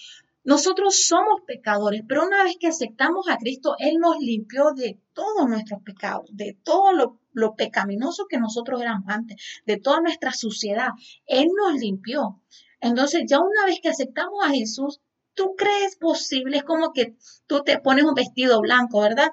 nosotros 0.44 1.06
somos 1.06 1.42
pecadores, 1.46 2.02
pero 2.08 2.24
una 2.24 2.42
vez 2.42 2.56
que 2.58 2.68
aceptamos 2.68 3.28
a 3.28 3.36
Cristo, 3.36 3.74
Él 3.78 3.98
nos 3.98 4.16
limpió 4.18 4.72
de 4.72 4.98
todos 5.12 5.46
nuestros 5.46 5.82
pecados, 5.82 6.26
de 6.32 6.56
todo 6.62 6.92
lo, 6.92 7.54
pecaminoso 7.54 8.26
que 8.28 8.38
nosotros 8.38 8.80
éramos 8.80 9.04
antes, 9.08 9.36
de 9.66 9.76
toda 9.76 10.00
nuestra 10.00 10.32
suciedad. 10.32 10.88
Él 11.26 11.48
nos 11.54 11.78
limpió. 11.78 12.40
Entonces, 12.80 13.24
ya 13.28 13.38
una 13.38 13.66
vez 13.66 13.80
que 13.82 13.90
aceptamos 13.90 14.42
a 14.42 14.48
Jesús, 14.48 15.00
¿tú 15.34 15.54
crees 15.54 15.96
posible? 15.96 16.56
Es 16.56 16.64
como 16.64 16.92
que 16.92 17.14
tú 17.46 17.62
te 17.62 17.78
pones 17.78 18.04
un 18.04 18.14
vestido 18.14 18.60
blanco, 18.60 19.00
¿verdad? 19.00 19.28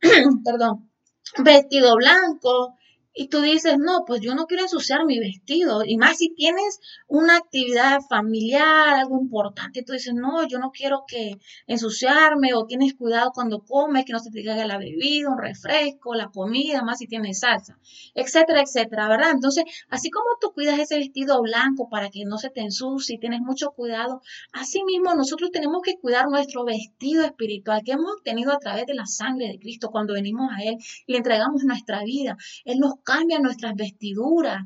Perdón, 0.44 0.90
vestido 1.44 1.94
blanco, 1.96 2.74
y 3.14 3.28
tú 3.28 3.40
dices, 3.40 3.76
no, 3.78 4.04
pues 4.04 4.20
yo 4.20 4.34
no 4.34 4.46
quiero 4.46 4.64
ensuciar 4.64 5.06
mi 5.06 5.20
vestido. 5.20 5.84
Y 5.84 5.96
más 5.96 6.18
si 6.18 6.34
tienes 6.34 6.80
una 7.06 7.36
actividad 7.36 8.00
familiar, 8.08 8.94
algo 8.94 9.20
importante, 9.20 9.84
tú 9.84 9.92
dices, 9.92 10.14
no, 10.14 10.46
yo 10.48 10.58
no 10.58 10.72
quiero 10.72 11.04
que 11.06 11.38
ensuciarme 11.68 12.54
o 12.54 12.66
tienes 12.66 12.94
cuidado 12.94 13.30
cuando 13.32 13.60
comes, 13.60 14.04
que 14.04 14.12
no 14.12 14.18
se 14.18 14.32
te 14.32 14.44
caiga 14.44 14.66
la 14.66 14.78
bebida, 14.78 15.30
un 15.30 15.38
refresco, 15.38 16.14
la 16.14 16.28
comida, 16.28 16.82
más 16.82 16.98
si 16.98 17.06
tienes 17.06 17.38
salsa, 17.40 17.78
etcétera, 18.14 18.62
etcétera, 18.62 19.08
¿verdad? 19.08 19.30
Entonces, 19.30 19.64
así 19.88 20.10
como 20.10 20.26
tú 20.40 20.52
cuidas 20.52 20.80
ese 20.80 20.98
vestido 20.98 21.40
blanco 21.40 21.88
para 21.88 22.10
que 22.10 22.24
no 22.24 22.38
se 22.38 22.50
te 22.50 22.62
ensucie, 22.62 23.18
tienes 23.18 23.40
mucho 23.40 23.70
cuidado, 23.70 24.22
así 24.52 24.82
mismo 24.82 25.14
nosotros 25.14 25.52
tenemos 25.52 25.82
que 25.84 25.98
cuidar 25.98 26.28
nuestro 26.28 26.64
vestido 26.64 27.24
espiritual 27.24 27.82
que 27.84 27.92
hemos 27.92 28.10
obtenido 28.16 28.52
a 28.52 28.58
través 28.58 28.86
de 28.86 28.94
la 28.94 29.06
sangre 29.06 29.46
de 29.46 29.58
Cristo 29.60 29.90
cuando 29.90 30.14
venimos 30.14 30.50
a 30.52 30.64
Él 30.64 30.78
y 31.06 31.12
le 31.12 31.18
entregamos 31.18 31.62
nuestra 31.62 32.02
vida. 32.02 32.36
Él 32.64 32.80
nos 32.80 32.94
cambia 33.04 33.38
nuestras 33.38 33.74
vestiduras. 33.76 34.62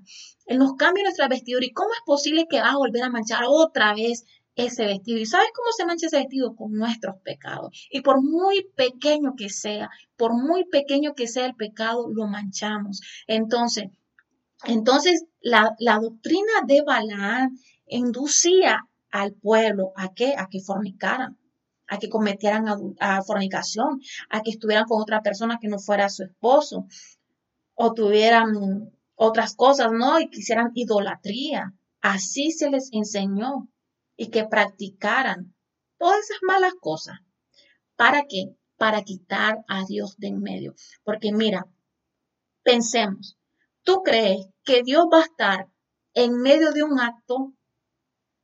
Él 0.47 0.59
nos 0.59 0.75
cambia 0.77 1.05
nuestras 1.05 1.29
vestiduras. 1.29 1.69
¿Y 1.69 1.73
cómo 1.73 1.91
es 1.93 2.01
posible 2.07 2.47
que 2.49 2.61
va 2.61 2.71
a 2.71 2.77
volver 2.77 3.03
a 3.03 3.11
manchar 3.11 3.43
otra 3.47 3.95
vez 3.95 4.25
ese 4.55 4.87
vestido? 4.87 5.19
¿Y 5.19 5.27
sabes 5.27 5.49
cómo 5.55 5.69
se 5.77 5.85
mancha 5.85 6.07
ese 6.07 6.19
vestido? 6.19 6.57
Con 6.57 6.73
nuestros 6.73 7.17
pecados. 7.23 7.89
Y 7.91 8.01
por 8.01 8.23
muy 8.23 8.67
pequeño 8.77 9.35
que 9.37 9.51
sea, 9.51 9.91
por 10.17 10.33
muy 10.33 10.65
pequeño 10.65 11.15
que 11.15 11.29
sea 11.29 11.47
el 11.47 11.55
pecado, 11.55 12.09
lo 12.11 12.27
manchamos. 12.27 13.01
Entonces, 13.27 13.89
entonces 14.65 15.25
la, 15.41 15.77
doctrina 16.01 16.53
de 16.67 16.83
Balaán 16.83 17.59
inducía 17.87 18.81
al 19.11 19.35
pueblo 19.35 19.93
a 19.97 20.13
que, 20.15 20.35
a 20.37 20.49
que 20.49 20.61
fornicaran 20.61 21.37
a 21.91 21.99
que 21.99 22.11
cometieran 22.11 22.67
a 23.01 23.23
fornicación, 23.23 24.03
a 24.29 24.43
que 24.43 24.51
estuvieran 24.51 24.85
con 24.85 25.01
otra 25.01 25.23
persona 25.23 25.59
que 25.59 25.69
no 25.69 25.79
fuera 25.79 26.11
su 26.11 26.23
esposo, 26.23 26.87
o 27.81 27.95
tuvieran 27.95 28.93
otras 29.15 29.55
cosas, 29.55 29.93
¿no? 29.93 30.19
Y 30.19 30.29
quisieran 30.31 30.73
idolatría. 30.75 31.75
Así 32.01 32.51
se 32.51 32.71
les 32.71 32.91
enseñó 32.93 33.69
y 34.17 34.31
que 34.31 34.45
practicaran 34.45 35.55
todas 35.97 36.19
esas 36.19 36.39
malas 36.43 36.73
cosas. 36.81 37.21
¿Para 37.95 38.23
qué? 38.29 38.57
Para 38.77 39.03
quitar 39.03 39.65
a 39.69 39.85
Dios 39.85 40.17
de 40.19 40.27
en 40.27 40.41
medio. 40.41 40.75
Porque 41.05 41.33
mira, 41.33 41.67
pensemos, 42.65 43.39
¿tú 43.85 44.03
crees 44.03 44.49
que 44.65 44.83
Dios 44.83 45.07
va 45.13 45.21
a 45.21 45.27
estar 45.27 45.69
en 46.15 46.35
medio 46.35 46.73
de 46.73 46.83
un 46.83 46.99
acto 46.99 47.53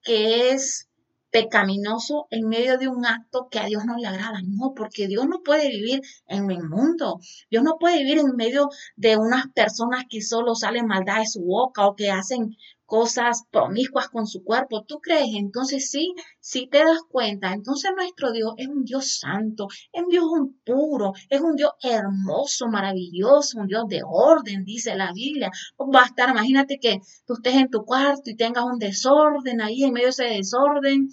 que 0.03 0.51
es 0.51 0.89
pecaminoso 1.35 2.29
en 2.31 2.49
medio 2.49 2.79
de 2.79 2.87
un 2.87 3.05
acto 3.05 3.49
que 3.51 3.59
a 3.59 3.67
Dios 3.67 3.85
no 3.85 3.97
le 3.97 4.07
agrada. 4.07 4.39
No, 4.47 4.73
porque 4.73 5.09
Dios 5.09 5.27
no 5.27 5.43
puede 5.43 5.69
vivir 5.69 6.01
en 6.29 6.49
el 6.49 6.63
mundo. 6.63 7.19
Dios 7.51 7.65
no 7.65 7.77
puede 7.81 7.99
vivir 7.99 8.19
en 8.19 8.37
medio 8.37 8.69
de 8.95 9.17
unas 9.17 9.49
personas 9.49 10.05
que 10.09 10.23
solo 10.23 10.55
salen 10.55 10.87
maldad 10.87 11.19
de 11.19 11.27
su 11.27 11.43
boca 11.43 11.89
o 11.89 11.97
que 11.97 12.13
hacen 12.13 12.57
cosas 12.87 13.45
promiscuas 13.51 14.09
con 14.09 14.27
su 14.27 14.43
cuerpo. 14.45 14.85
¿Tú 14.87 15.01
crees? 15.01 15.31
Entonces 15.35 15.91
sí, 15.91 16.15
si 16.41 16.67
te 16.67 16.79
das 16.79 17.03
cuenta, 17.09 17.53
entonces 17.53 17.91
nuestro 17.97 18.33
Dios 18.33 18.55
es 18.57 18.69
un 18.69 18.85
Dios 18.85 19.19
santo, 19.19 19.69
es 19.93 20.03
un 20.03 20.09
Dios 20.09 20.25
puro, 20.65 21.13
es 21.29 21.41
un 21.41 21.57
Dios 21.57 21.73
hermoso, 21.83 22.69
maravilloso, 22.69 23.59
un 23.59 23.67
Dios 23.67 23.85
de 23.89 24.03
orden, 24.05 24.65
dice 24.65 24.95
la 24.97 25.13
Biblia. 25.13 25.51
Va 25.79 26.03
a 26.03 26.07
estar, 26.07 26.31
imagínate 26.31 26.79
que 26.79 27.01
tú 27.27 27.35
estés 27.35 27.55
en 27.55 27.71
tu 27.71 27.85
cuarto 27.85 28.31
y 28.31 28.37
tengas 28.37 28.65
un 28.65 28.79
desorden 28.79 29.61
ahí 29.61 29.85
en 29.85 29.93
medio 29.93 30.07
de 30.07 30.11
ese 30.11 30.25
desorden 30.25 31.09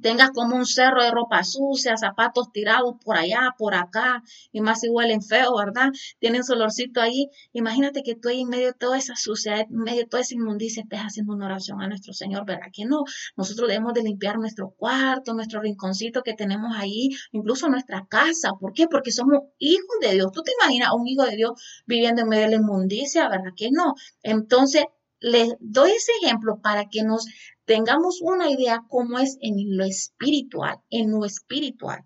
tengas 0.00 0.30
como 0.30 0.56
un 0.56 0.66
cerro 0.66 1.02
de 1.02 1.10
ropa 1.10 1.44
sucia, 1.44 1.96
zapatos 1.96 2.52
tirados 2.52 2.94
por 3.04 3.16
allá, 3.16 3.54
por 3.58 3.74
acá, 3.74 4.22
y 4.52 4.60
más 4.60 4.80
si 4.80 4.88
huelen 4.88 5.22
feo, 5.22 5.56
¿verdad? 5.56 5.90
Tienen 6.18 6.44
su 6.44 6.52
olorcito 6.52 7.00
ahí. 7.00 7.28
Imagínate 7.52 8.02
que 8.02 8.14
tú 8.14 8.28
ahí 8.28 8.42
en 8.42 8.48
medio 8.48 8.68
de 8.68 8.72
toda 8.72 8.98
esa 8.98 9.16
suciedad, 9.16 9.60
en 9.60 9.76
medio 9.76 10.00
de 10.00 10.06
toda 10.06 10.22
esa 10.22 10.34
inmundicia, 10.34 10.82
estés 10.82 11.00
haciendo 11.00 11.34
una 11.34 11.46
oración 11.46 11.80
a 11.82 11.88
nuestro 11.88 12.12
Señor, 12.12 12.44
¿verdad? 12.46 12.68
Que 12.72 12.84
no, 12.84 13.04
nosotros 13.36 13.68
debemos 13.68 13.94
de 13.94 14.02
limpiar 14.02 14.38
nuestro 14.38 14.70
cuarto, 14.76 15.34
nuestro 15.34 15.60
rinconcito 15.60 16.22
que 16.22 16.34
tenemos 16.34 16.72
ahí, 16.76 17.10
incluso 17.32 17.68
nuestra 17.68 18.06
casa. 18.08 18.50
¿Por 18.60 18.72
qué? 18.72 18.86
Porque 18.88 19.12
somos 19.12 19.40
hijos 19.58 19.96
de 20.00 20.12
Dios. 20.12 20.32
¿Tú 20.32 20.42
te 20.42 20.52
imaginas 20.60 20.92
un 20.94 21.06
hijo 21.06 21.24
de 21.24 21.36
Dios 21.36 21.52
viviendo 21.86 22.22
en 22.22 22.28
medio 22.28 22.44
de 22.44 22.50
la 22.50 22.56
inmundicia, 22.56 23.28
¿verdad? 23.28 23.52
Que 23.56 23.70
no. 23.70 23.94
Entonces, 24.22 24.84
les 25.20 25.54
doy 25.60 25.90
ese 25.90 26.12
ejemplo 26.22 26.60
para 26.62 26.88
que 26.88 27.02
nos 27.02 27.26
tengamos 27.64 28.20
una 28.22 28.50
idea 28.50 28.84
cómo 28.88 29.18
es 29.18 29.36
en 29.40 29.76
lo 29.76 29.84
espiritual, 29.84 30.80
en 30.90 31.10
lo 31.10 31.24
espiritual. 31.24 32.04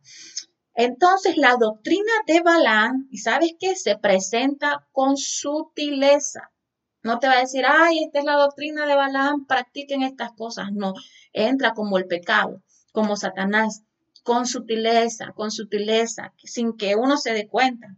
Entonces, 0.75 1.37
la 1.37 1.57
doctrina 1.57 2.12
de 2.26 2.40
Balán, 2.40 3.07
¿y 3.11 3.19
sabes 3.19 3.54
qué? 3.61 3.76
Se 3.76 3.97
presenta 3.99 4.88
con 4.92 5.16
sutileza. 5.16 6.50
No 7.02 7.19
te 7.19 7.26
va 7.26 7.35
a 7.35 7.40
decir, 7.40 7.64
ay, 7.66 8.04
esta 8.04 8.21
es 8.21 8.25
la 8.25 8.37
doctrina 8.37 8.87
de 8.87 8.95
Balán, 8.95 9.47
practiquen 9.47 10.02
estas 10.02 10.33
cosas. 10.33 10.69
No, 10.73 10.95
entra 11.33 11.75
como 11.75 11.99
el 11.99 12.07
pecado, 12.07 12.62
como 12.92 13.16
Satanás, 13.16 13.83
con 14.23 14.47
sutileza, 14.47 15.33
con 15.35 15.50
sutileza, 15.50 16.33
sin 16.42 16.76
que 16.76 16.97
uno 16.97 17.19
se 17.19 17.35
dé 17.35 17.49
cuenta. 17.49 17.97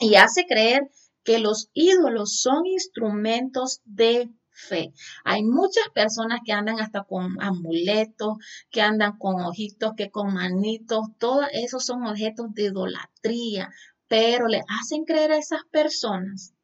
Y 0.00 0.16
hace 0.16 0.44
creer 0.46 0.90
que 1.24 1.38
los 1.38 1.70
ídolos 1.72 2.40
son 2.40 2.66
instrumentos 2.66 3.80
de 3.84 4.28
fe. 4.68 4.92
Hay 5.24 5.42
muchas 5.42 5.88
personas 5.94 6.40
que 6.44 6.52
andan 6.52 6.80
hasta 6.80 7.02
con 7.04 7.40
amuletos, 7.42 8.36
que 8.70 8.82
andan 8.82 9.18
con 9.18 9.40
ojitos, 9.40 9.92
que 9.96 10.10
con 10.10 10.32
manitos, 10.34 11.08
todos 11.18 11.46
esos 11.52 11.84
son 11.84 12.06
objetos 12.06 12.46
de 12.54 12.64
idolatría, 12.64 13.70
pero 14.08 14.46
le 14.48 14.62
hacen 14.68 15.04
creer 15.04 15.32
a 15.32 15.38
esas 15.38 15.62
personas 15.70 16.54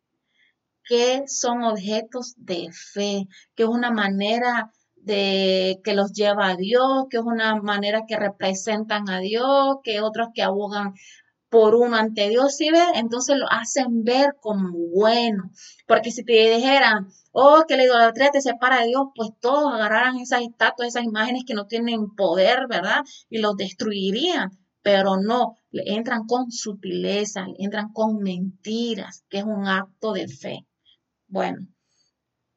que 0.85 1.25
son 1.27 1.65
objetos 1.65 2.35
de 2.39 2.71
fe, 2.73 3.29
que 3.55 3.65
es 3.65 3.69
una 3.69 3.91
manera 3.91 4.73
de 4.97 5.81
que 5.85 5.95
los 5.95 6.13
lleva 6.13 6.49
a 6.49 6.57
Dios, 6.57 7.07
que 7.11 7.19
es 7.19 7.23
una 7.23 7.57
manera 7.57 8.03
que 8.07 8.17
representan 8.17 9.09
a 9.11 9.21
Dios, 9.21 9.77
que 9.83 10.01
otros 10.01 10.29
que 10.35 10.43
abogan 10.43 10.95
por 11.51 11.75
uno 11.75 11.97
ante 11.97 12.29
Dios, 12.29 12.57
¿sí 12.57 12.71
ve? 12.71 12.83
Entonces 12.95 13.37
lo 13.37 13.47
hacen 13.51 14.05
ver 14.05 14.37
como 14.41 14.77
bueno. 14.95 15.51
Porque 15.87 16.11
si 16.11 16.25
te 16.25 16.33
dijeran, 16.33 17.09
oh, 17.33 17.65
que 17.67 17.77
la 17.77 17.85
idolatría 17.85 18.31
te 18.31 18.41
separa 18.41 18.81
de 18.81 18.89
Dios, 18.89 19.09
pues 19.15 19.31
todos 19.41 19.73
agarraran 19.73 20.19
esas 20.19 20.43
estatuas, 20.43 20.89
esas 20.89 21.05
imágenes 21.05 21.45
que 21.47 21.55
no 21.55 21.67
tienen 21.67 22.15
poder, 22.15 22.67
¿verdad? 22.69 23.03
Y 23.29 23.39
los 23.39 23.57
destruirían. 23.57 24.51
Pero 24.83 25.17
no, 25.17 25.57
le 25.71 25.95
entran 25.95 26.27
con 26.27 26.51
sutileza, 26.51 27.47
le 27.47 27.57
entran 27.59 27.93
con 27.93 28.19
mentiras, 28.19 29.25
que 29.29 29.39
es 29.39 29.45
un 29.45 29.67
acto 29.67 30.13
de 30.13 30.29
fe. 30.29 30.67
Bueno, 31.27 31.67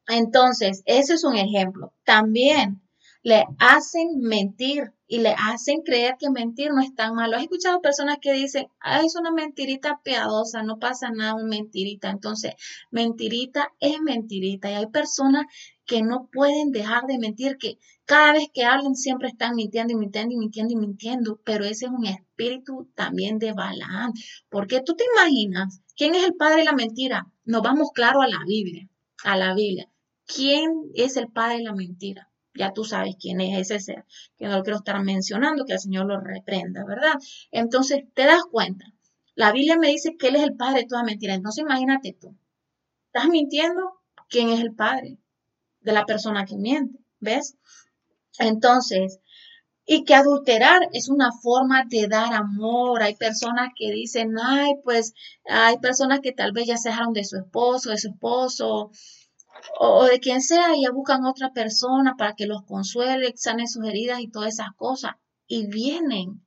entonces, 0.08 0.82
ese 0.86 1.14
es 1.14 1.24
un 1.24 1.36
ejemplo. 1.36 1.94
También 2.04 2.81
le 3.22 3.46
hacen 3.58 4.20
mentir 4.20 4.92
y 5.06 5.20
le 5.20 5.34
hacen 5.38 5.82
creer 5.82 6.16
que 6.18 6.30
mentir 6.30 6.72
no 6.72 6.80
es 6.80 6.94
tan 6.94 7.14
malo. 7.14 7.36
He 7.36 7.42
escuchado 7.42 7.80
personas 7.80 8.18
que 8.20 8.32
dicen, 8.32 8.66
es 9.04 9.14
una 9.14 9.30
mentirita 9.30 10.00
piadosa, 10.02 10.62
no 10.62 10.78
pasa 10.78 11.10
nada, 11.10 11.34
una 11.34 11.44
mentirita. 11.44 12.10
Entonces, 12.10 12.54
mentirita 12.90 13.72
es 13.78 14.00
mentirita. 14.00 14.70
Y 14.70 14.74
hay 14.74 14.86
personas 14.86 15.44
que 15.86 16.02
no 16.02 16.28
pueden 16.32 16.72
dejar 16.72 17.04
de 17.06 17.18
mentir, 17.18 17.58
que 17.58 17.78
cada 18.06 18.32
vez 18.32 18.48
que 18.52 18.64
hablan 18.64 18.96
siempre 18.96 19.28
están 19.28 19.54
mintiendo 19.54 19.92
y 19.92 19.96
mintiendo 19.96 20.34
y 20.34 20.38
mintiendo 20.38 20.72
y 20.72 20.76
mintiendo. 20.76 21.40
Pero 21.44 21.64
ese 21.64 21.86
es 21.86 21.92
un 21.92 22.06
espíritu 22.06 22.90
también 22.94 23.38
de 23.38 23.52
Balaam. 23.52 24.12
Porque 24.48 24.80
tú 24.80 24.96
te 24.96 25.04
imaginas, 25.14 25.80
¿quién 25.96 26.14
es 26.16 26.24
el 26.24 26.34
padre 26.34 26.60
de 26.60 26.64
la 26.64 26.72
mentira? 26.72 27.30
Nos 27.44 27.62
vamos 27.62 27.90
claro 27.94 28.22
a 28.22 28.28
la 28.28 28.40
Biblia, 28.46 28.88
a 29.24 29.36
la 29.36 29.54
Biblia. 29.54 29.88
¿Quién 30.26 30.90
es 30.94 31.16
el 31.16 31.28
padre 31.28 31.58
de 31.58 31.64
la 31.64 31.74
mentira? 31.74 32.31
Ya 32.54 32.72
tú 32.72 32.84
sabes 32.84 33.16
quién 33.18 33.40
es 33.40 33.58
ese 33.58 33.80
ser, 33.80 34.04
que 34.36 34.46
no 34.46 34.58
lo 34.58 34.62
quiero 34.62 34.78
estar 34.78 35.02
mencionando, 35.02 35.64
que 35.64 35.72
el 35.74 35.80
Señor 35.80 36.06
lo 36.06 36.20
reprenda, 36.20 36.84
¿verdad? 36.84 37.14
Entonces, 37.50 38.04
te 38.14 38.26
das 38.26 38.42
cuenta. 38.50 38.86
La 39.34 39.52
Biblia 39.52 39.78
me 39.78 39.88
dice 39.88 40.16
que 40.18 40.28
Él 40.28 40.36
es 40.36 40.42
el 40.42 40.56
padre 40.56 40.80
de 40.80 40.86
toda 40.86 41.02
mentira. 41.02 41.34
Entonces, 41.34 41.62
imagínate 41.62 42.16
tú. 42.20 42.36
¿Estás 43.06 43.28
mintiendo? 43.28 44.00
¿Quién 44.28 44.50
es 44.50 44.60
el 44.60 44.74
padre 44.74 45.18
de 45.80 45.92
la 45.92 46.04
persona 46.04 46.44
que 46.44 46.56
miente? 46.56 46.98
¿Ves? 47.20 47.56
Entonces, 48.38 49.20
y 49.84 50.04
que 50.04 50.14
adulterar 50.14 50.88
es 50.92 51.08
una 51.08 51.32
forma 51.32 51.84
de 51.88 52.06
dar 52.08 52.34
amor. 52.34 53.02
Hay 53.02 53.14
personas 53.14 53.70
que 53.76 53.90
dicen, 53.90 54.34
ay, 54.42 54.74
pues 54.84 55.14
hay 55.44 55.78
personas 55.78 56.20
que 56.20 56.32
tal 56.32 56.52
vez 56.52 56.66
ya 56.66 56.76
se 56.76 56.90
dejaron 56.90 57.12
de 57.12 57.24
su 57.24 57.36
esposo, 57.36 57.90
de 57.90 57.98
su 57.98 58.08
esposo, 58.08 58.90
o, 59.78 60.04
de 60.04 60.20
quien 60.20 60.42
sea, 60.42 60.76
y 60.76 60.82
ya 60.82 60.90
buscan 60.90 61.24
otra 61.24 61.52
persona 61.52 62.14
para 62.16 62.34
que 62.34 62.46
los 62.46 62.62
consuele, 62.64 63.32
sane 63.36 63.66
sus 63.66 63.84
heridas 63.84 64.20
y 64.20 64.28
todas 64.28 64.54
esas 64.54 64.72
cosas. 64.76 65.12
Y 65.46 65.66
vienen 65.66 66.42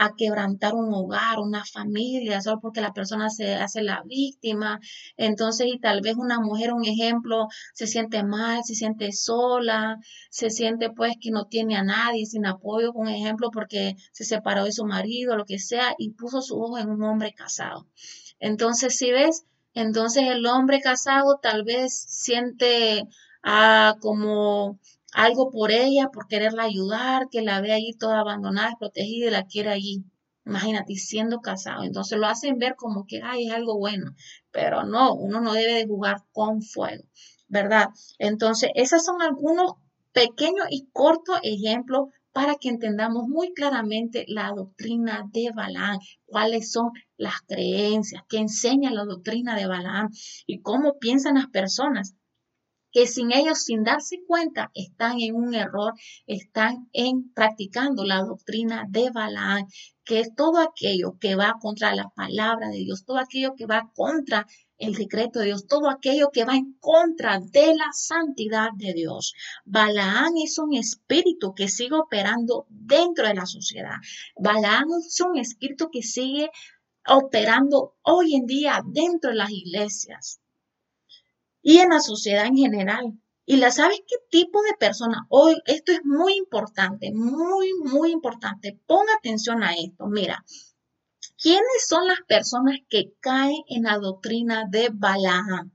a 0.00 0.14
quebrantar 0.16 0.74
un 0.74 0.94
hogar, 0.94 1.40
una 1.40 1.62
familia, 1.66 2.40
solo 2.40 2.58
porque 2.60 2.80
la 2.80 2.94
persona 2.94 3.28
se 3.28 3.54
hace 3.56 3.82
la 3.82 4.02
víctima. 4.06 4.80
Entonces, 5.18 5.66
y 5.66 5.78
tal 5.78 6.00
vez 6.00 6.14
una 6.16 6.40
mujer, 6.40 6.72
un 6.72 6.86
ejemplo, 6.86 7.48
se 7.74 7.86
siente 7.86 8.22
mal, 8.24 8.62
se 8.64 8.74
siente 8.74 9.12
sola, 9.12 9.98
se 10.30 10.48
siente 10.48 10.90
pues 10.90 11.16
que 11.20 11.30
no 11.30 11.44
tiene 11.48 11.76
a 11.76 11.82
nadie, 11.82 12.24
sin 12.24 12.46
apoyo, 12.46 12.92
un 12.94 13.08
ejemplo, 13.08 13.50
porque 13.52 13.94
se 14.12 14.24
separó 14.24 14.64
de 14.64 14.72
su 14.72 14.86
marido, 14.86 15.36
lo 15.36 15.44
que 15.44 15.58
sea, 15.58 15.94
y 15.98 16.12
puso 16.12 16.40
su 16.40 16.58
ojo 16.58 16.78
en 16.78 16.88
un 16.88 17.02
hombre 17.02 17.34
casado. 17.34 17.86
Entonces, 18.38 18.96
si 18.96 19.10
ves, 19.10 19.44
entonces 19.74 20.24
el 20.26 20.46
hombre 20.46 20.80
casado 20.80 21.38
tal 21.42 21.64
vez 21.64 21.94
siente 21.94 23.04
ah, 23.42 23.96
como 24.00 24.78
algo 25.12 25.50
por 25.50 25.70
ella, 25.72 26.08
por 26.12 26.26
quererla 26.28 26.64
ayudar, 26.64 27.28
que 27.30 27.42
la 27.42 27.60
ve 27.60 27.72
allí 27.72 27.92
toda 27.98 28.20
abandonada, 28.20 28.68
desprotegida 28.68 29.26
y 29.26 29.30
la 29.30 29.46
quiere 29.46 29.70
allí. 29.70 30.04
Imagínate, 30.46 30.94
siendo 30.94 31.40
casado. 31.40 31.82
Entonces 31.84 32.18
lo 32.18 32.26
hacen 32.26 32.58
ver 32.58 32.74
como 32.76 33.06
que, 33.06 33.20
ay, 33.22 33.48
es 33.48 33.52
algo 33.52 33.78
bueno. 33.78 34.12
Pero 34.50 34.84
no, 34.84 35.14
uno 35.14 35.40
no 35.40 35.52
debe 35.52 35.74
de 35.74 35.86
jugar 35.86 36.24
con 36.32 36.62
fuego, 36.62 37.04
¿verdad? 37.48 37.88
Entonces, 38.18 38.70
esos 38.74 39.04
son 39.04 39.22
algunos 39.22 39.74
pequeños 40.12 40.66
y 40.70 40.88
cortos 40.92 41.38
ejemplos 41.42 42.08
para 42.32 42.54
que 42.56 42.68
entendamos 42.68 43.28
muy 43.28 43.52
claramente 43.52 44.24
la 44.28 44.52
doctrina 44.52 45.28
de 45.32 45.50
Balaam, 45.54 45.98
cuáles 46.26 46.70
son 46.70 46.90
las 47.16 47.40
creencias 47.46 48.22
que 48.28 48.38
enseña 48.38 48.90
la 48.90 49.04
doctrina 49.04 49.56
de 49.56 49.66
Balaam 49.66 50.10
y 50.46 50.60
cómo 50.60 50.98
piensan 50.98 51.34
las 51.34 51.48
personas 51.48 52.14
que 52.92 53.06
sin 53.06 53.32
ellos, 53.32 53.62
sin 53.62 53.84
darse 53.84 54.22
cuenta, 54.26 54.70
están 54.74 55.20
en 55.20 55.36
un 55.36 55.54
error, 55.54 55.94
están 56.26 56.88
en 56.92 57.32
practicando 57.32 58.04
la 58.04 58.22
doctrina 58.22 58.84
de 58.88 59.10
Balaam, 59.10 59.66
que 60.10 60.18
es 60.18 60.34
todo 60.34 60.58
aquello 60.58 61.16
que 61.20 61.36
va 61.36 61.54
contra 61.60 61.94
la 61.94 62.08
palabra 62.08 62.68
de 62.68 62.78
Dios, 62.78 63.04
todo 63.04 63.18
aquello 63.18 63.54
que 63.54 63.66
va 63.66 63.92
contra 63.94 64.44
el 64.76 64.94
decreto 64.94 65.38
de 65.38 65.44
Dios, 65.44 65.68
todo 65.68 65.88
aquello 65.88 66.30
que 66.32 66.44
va 66.44 66.56
en 66.56 66.72
contra 66.80 67.38
de 67.38 67.76
la 67.76 67.92
santidad 67.92 68.70
de 68.74 68.92
Dios. 68.92 69.34
Balaán 69.64 70.32
es 70.44 70.58
un 70.58 70.74
espíritu 70.74 71.54
que 71.54 71.68
sigue 71.68 71.94
operando 71.94 72.66
dentro 72.68 73.24
de 73.28 73.34
la 73.34 73.46
sociedad. 73.46 73.98
Balaán 74.34 74.88
es 74.98 75.20
un 75.20 75.38
espíritu 75.38 75.90
que 75.92 76.02
sigue 76.02 76.50
operando 77.06 77.94
hoy 78.02 78.34
en 78.34 78.46
día 78.46 78.82
dentro 78.84 79.30
de 79.30 79.36
las 79.36 79.50
iglesias 79.52 80.40
y 81.62 81.78
en 81.78 81.90
la 81.90 82.00
sociedad 82.00 82.46
en 82.46 82.56
general. 82.56 83.12
Y 83.50 83.56
la 83.56 83.72
sabes 83.72 84.00
qué 84.06 84.14
tipo 84.30 84.62
de 84.62 84.76
persona. 84.78 85.26
Hoy 85.28 85.60
esto 85.66 85.90
es 85.90 86.04
muy 86.04 86.34
importante, 86.34 87.10
muy, 87.12 87.74
muy 87.82 88.12
importante. 88.12 88.78
Ponga 88.86 89.12
atención 89.18 89.64
a 89.64 89.72
esto. 89.74 90.06
Mira, 90.06 90.44
¿quiénes 91.36 91.88
son 91.88 92.06
las 92.06 92.20
personas 92.28 92.78
que 92.88 93.12
caen 93.18 93.64
en 93.66 93.82
la 93.82 93.98
doctrina 93.98 94.66
de 94.70 94.90
Balaam? 94.92 95.72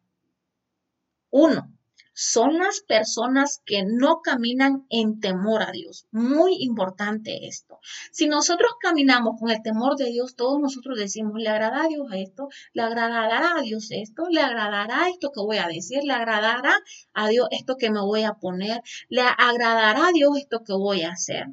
Uno, 1.32 1.75
son 2.18 2.58
las 2.58 2.80
personas 2.80 3.62
que 3.66 3.84
no 3.84 4.22
caminan 4.22 4.86
en 4.90 5.20
temor 5.20 5.62
a 5.62 5.72
Dios. 5.72 6.08
Muy 6.12 6.56
importante 6.62 7.46
esto. 7.46 7.80
Si 8.12 8.28
nosotros 8.28 8.72
caminamos 8.80 9.38
con 9.38 9.50
el 9.52 9.62
temor 9.62 9.98
de 9.98 10.06
Dios, 10.06 10.38
todos 10.38 10.62
nosotros 10.62 10.98
decimos, 10.98 11.34
le 11.36 11.50
agrada 11.50 11.84
a 11.84 11.88
Dios 11.90 12.08
esto, 12.14 12.48
le 12.72 12.84
agradará 12.84 13.58
a 13.58 13.62
Dios 13.62 13.92
esto, 13.92 14.30
le 14.30 14.40
agradará 14.40 15.10
esto 15.10 15.34
que 15.34 15.42
voy 15.42 15.58
a 15.58 15.68
decir, 15.68 16.04
le 16.06 16.14
agradará 16.14 16.80
a 17.14 17.28
Dios 17.28 17.50
esto 17.52 17.76
que 17.76 17.92
me 17.92 18.00
voy 18.00 18.24
a 18.24 18.36
poner, 18.36 18.82
le 19.10 19.22
agradará 19.22 20.08
a 20.08 20.12
Dios 20.14 20.38
esto 20.38 20.64
que 20.64 20.74
voy 20.74 21.02
a 21.02 21.12
hacer. 21.12 21.48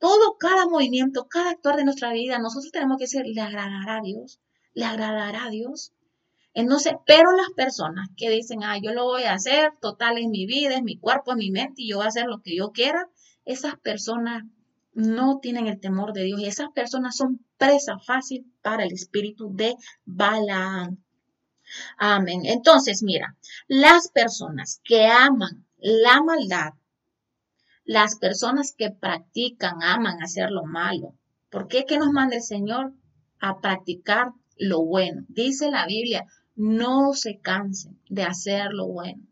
Todo, 0.00 0.36
cada 0.38 0.66
movimiento, 0.66 1.28
cada 1.28 1.50
actuar 1.50 1.76
de 1.76 1.84
nuestra 1.84 2.12
vida, 2.12 2.40
nosotros 2.40 2.72
tenemos 2.72 2.98
que 2.98 3.04
decir, 3.04 3.22
le 3.26 3.40
agradará 3.40 3.98
a 3.98 4.02
Dios, 4.02 4.40
le 4.74 4.86
agradará 4.86 5.44
a 5.44 5.50
Dios. 5.50 5.92
Entonces, 6.54 6.94
pero 7.04 7.32
las 7.32 7.50
personas 7.56 8.08
que 8.16 8.30
dicen, 8.30 8.62
ah, 8.62 8.78
yo 8.80 8.92
lo 8.92 9.04
voy 9.04 9.24
a 9.24 9.34
hacer, 9.34 9.72
total 9.80 10.18
es 10.18 10.28
mi 10.28 10.46
vida, 10.46 10.76
es 10.76 10.82
mi 10.82 10.96
cuerpo, 10.96 11.32
es 11.32 11.36
mi 11.36 11.50
mente 11.50 11.82
y 11.82 11.90
yo 11.90 11.96
voy 11.96 12.06
a 12.06 12.08
hacer 12.08 12.26
lo 12.26 12.40
que 12.42 12.56
yo 12.56 12.70
quiera, 12.70 13.08
esas 13.44 13.76
personas 13.80 14.44
no 14.92 15.40
tienen 15.40 15.66
el 15.66 15.80
temor 15.80 16.12
de 16.12 16.22
Dios 16.22 16.40
y 16.40 16.46
esas 16.46 16.70
personas 16.70 17.16
son 17.16 17.44
presa 17.58 17.98
fácil 17.98 18.46
para 18.62 18.84
el 18.84 18.92
espíritu 18.92 19.50
de 19.52 19.74
Balaam. 20.04 21.02
Amén. 21.98 22.42
Entonces, 22.44 23.02
mira, 23.02 23.36
las 23.66 24.08
personas 24.10 24.80
que 24.84 25.06
aman 25.06 25.66
la 25.78 26.22
maldad, 26.22 26.74
las 27.84 28.16
personas 28.16 28.74
que 28.76 28.90
practican, 28.90 29.82
aman 29.82 30.22
hacer 30.22 30.50
lo 30.50 30.64
malo, 30.64 31.14
¿por 31.50 31.66
qué 31.66 31.84
que 31.84 31.98
nos 31.98 32.12
manda 32.12 32.36
el 32.36 32.42
Señor 32.42 32.92
a 33.40 33.60
practicar 33.60 34.32
lo 34.56 34.84
bueno? 34.84 35.24
Dice 35.28 35.70
la 35.70 35.86
Biblia, 35.86 36.26
no 36.56 37.14
se 37.14 37.38
cansen 37.38 37.98
de 38.08 38.22
hacer 38.22 38.72
lo 38.72 38.86
bueno. 38.86 39.22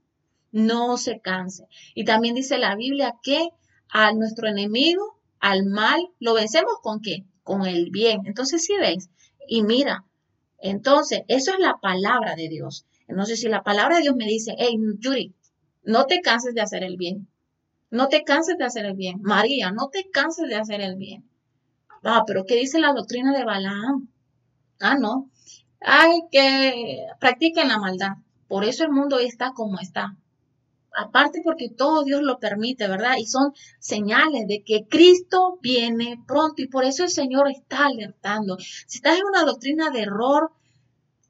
No 0.51 0.97
se 0.97 1.21
cansen. 1.21 1.67
Y 1.95 2.05
también 2.05 2.35
dice 2.35 2.59
la 2.59 2.77
Biblia 2.77 3.15
que 3.23 3.49
a 3.89 4.13
nuestro 4.13 4.49
enemigo, 4.49 5.19
al 5.39 5.65
mal, 5.65 6.01
lo 6.19 6.35
vencemos 6.35 6.75
con 6.83 7.01
qué? 7.01 7.25
Con 7.43 7.67
el 7.67 7.91
bien. 7.91 8.23
Entonces, 8.27 8.65
si 8.65 8.75
ves, 8.77 9.11
y 9.47 9.63
mira, 9.63 10.05
entonces, 10.59 11.23
eso 11.29 11.53
es 11.53 11.59
la 11.59 11.79
palabra 11.81 12.37
de 12.37 12.49
Dios. 12.49 12.87
Entonces, 13.09 13.41
si 13.41 13.49
la 13.49 13.63
palabra 13.63 13.97
de 13.97 14.03
Dios 14.03 14.17
me 14.17 14.27
dice, 14.27 14.55
hey, 14.59 14.77
Yuri, 14.99 15.35
no 15.83 16.07
te 16.07 16.21
canses 16.21 16.55
de 16.55 16.61
hacer 16.61 16.85
el 16.85 16.97
bien. 16.97 17.29
No 17.91 18.09
te 18.09 18.23
canses 18.23 18.57
de 18.57 18.65
hacer 18.65 18.87
el 18.87 18.95
bien. 18.95 19.21
María, 19.23 19.73
no 19.73 19.89
te 19.89 20.09
canses 20.11 20.49
de 20.49 20.55
hacer 20.55 20.81
el 20.81 20.97
bien. 20.97 21.29
Ah, 22.05 22.23
pero 22.27 22.45
¿qué 22.47 22.57
dice 22.57 22.79
la 22.79 22.93
doctrina 22.93 23.37
de 23.37 23.45
Balaam? 23.45 24.09
Ah, 24.81 24.97
no. 24.99 25.31
Ay, 25.85 26.23
que 26.31 27.07
practiquen 27.21 27.69
la 27.69 27.79
maldad. 27.79 28.13
Por 28.49 28.65
eso 28.65 28.85
el 28.85 28.91
mundo 28.91 29.19
está 29.19 29.53
como 29.53 29.81
está. 29.81 30.17
Aparte 30.95 31.41
porque 31.43 31.71
todo 31.71 32.05
Dios 32.05 32.23
lo 32.23 32.39
permite, 32.39 32.87
¿verdad? 32.87 33.17
Y 33.19 33.25
son 33.25 33.53
señales 33.79 34.47
de 34.47 34.63
que 34.63 34.87
Cristo 34.89 35.59
viene 35.63 36.23
pronto 36.27 36.61
y 36.63 36.69
por 36.69 36.85
eso 36.85 37.05
el 37.05 37.11
Señor 37.11 37.49
está 37.51 37.87
alertando. 37.87 38.59
Si 38.59 38.99
estás 38.99 39.19
en 39.19 39.25
una 39.25 39.45
doctrina 39.45 39.91
de 39.91 40.03
error, 40.03 40.53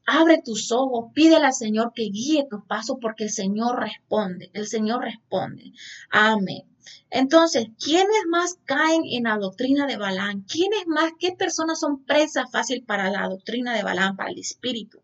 Abre 0.05 0.41
tus 0.43 0.71
ojos, 0.73 1.11
pídele 1.13 1.45
al 1.45 1.53
Señor 1.53 1.93
que 1.95 2.03
guíe 2.03 2.45
tus 2.49 2.65
pasos 2.65 2.97
porque 3.01 3.23
el 3.25 3.29
Señor 3.29 3.79
responde, 3.79 4.49
el 4.53 4.67
Señor 4.67 5.01
responde. 5.01 5.71
Amén. 6.09 6.63
Entonces, 7.09 7.67
¿quiénes 7.83 8.25
más 8.29 8.57
caen 8.65 9.03
en 9.05 9.23
la 9.23 9.37
doctrina 9.37 9.85
de 9.85 9.97
Balaam? 9.97 10.45
¿Quiénes 10.45 10.87
más, 10.87 11.11
qué 11.19 11.31
personas 11.31 11.79
son 11.79 12.03
presas 12.03 12.51
fácil 12.51 12.83
para 12.83 13.09
la 13.09 13.27
doctrina 13.27 13.75
de 13.75 13.83
Balaam, 13.83 14.15
para 14.15 14.31
el 14.31 14.39
espíritu? 14.39 15.01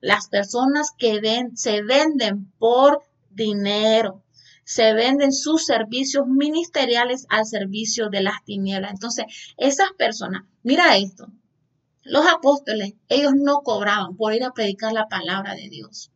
Las 0.00 0.28
personas 0.28 0.92
que 0.96 1.20
se 1.54 1.82
venden 1.82 2.52
por 2.58 3.02
dinero, 3.30 4.22
se 4.64 4.92
venden 4.92 5.32
sus 5.32 5.64
servicios 5.64 6.26
ministeriales 6.26 7.26
al 7.30 7.46
servicio 7.46 8.10
de 8.10 8.22
las 8.22 8.44
tinieblas. 8.44 8.92
Entonces, 8.92 9.24
esas 9.56 9.92
personas, 9.96 10.44
mira 10.62 10.96
esto, 10.98 11.32
los 12.02 12.26
apóstoles, 12.26 12.94
ellos 13.08 13.32
no 13.34 13.60
cobraban 13.62 14.16
por 14.16 14.34
ir 14.34 14.44
a 14.44 14.52
predicar 14.52 14.92
la 14.92 15.08
palabra 15.08 15.54
de 15.54 15.68
Dios. 15.68 16.10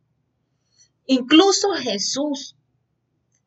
Incluso 1.05 1.73
Jesús. 1.73 2.55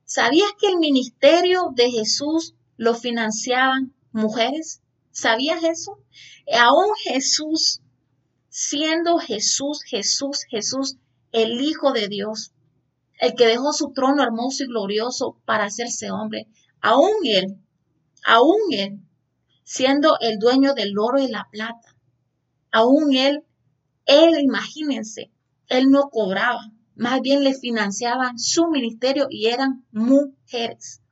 ¿Sabías 0.06 0.48
que 0.58 0.68
el 0.68 0.78
ministerio 0.78 1.72
de 1.74 1.90
Jesús 1.90 2.54
lo 2.78 2.94
financiaban 2.94 3.94
mujeres? 4.12 4.80
¿Sabías 5.10 5.62
eso? 5.64 5.98
Aún 6.58 6.94
Jesús, 7.02 7.82
siendo 8.48 9.18
Jesús, 9.18 9.82
Jesús, 9.82 10.44
Jesús, 10.48 10.96
el 11.32 11.60
Hijo 11.60 11.92
de 11.92 12.08
Dios, 12.08 12.52
el 13.18 13.34
que 13.34 13.46
dejó 13.46 13.72
su 13.72 13.92
trono 13.92 14.22
hermoso 14.22 14.64
y 14.64 14.68
glorioso 14.68 15.38
para 15.44 15.64
hacerse 15.64 16.10
hombre, 16.10 16.46
aún 16.80 17.12
Él, 17.24 17.58
aún 18.24 18.60
Él, 18.70 19.00
siendo 19.64 20.16
el 20.20 20.38
dueño 20.38 20.74
del 20.74 20.96
oro 20.96 21.18
y 21.18 21.28
la 21.28 21.48
plata, 21.50 21.96
aún 22.70 23.14
él, 23.14 23.42
él, 24.04 24.38
imagínense, 24.40 25.32
él 25.68 25.90
no 25.90 26.08
cobraba, 26.10 26.70
más 26.96 27.20
bien 27.20 27.44
le 27.44 27.54
financiaban 27.54 28.38
su 28.38 28.68
ministerio 28.68 29.26
y 29.30 29.46
eran 29.46 29.84
mujeres. 29.92 31.02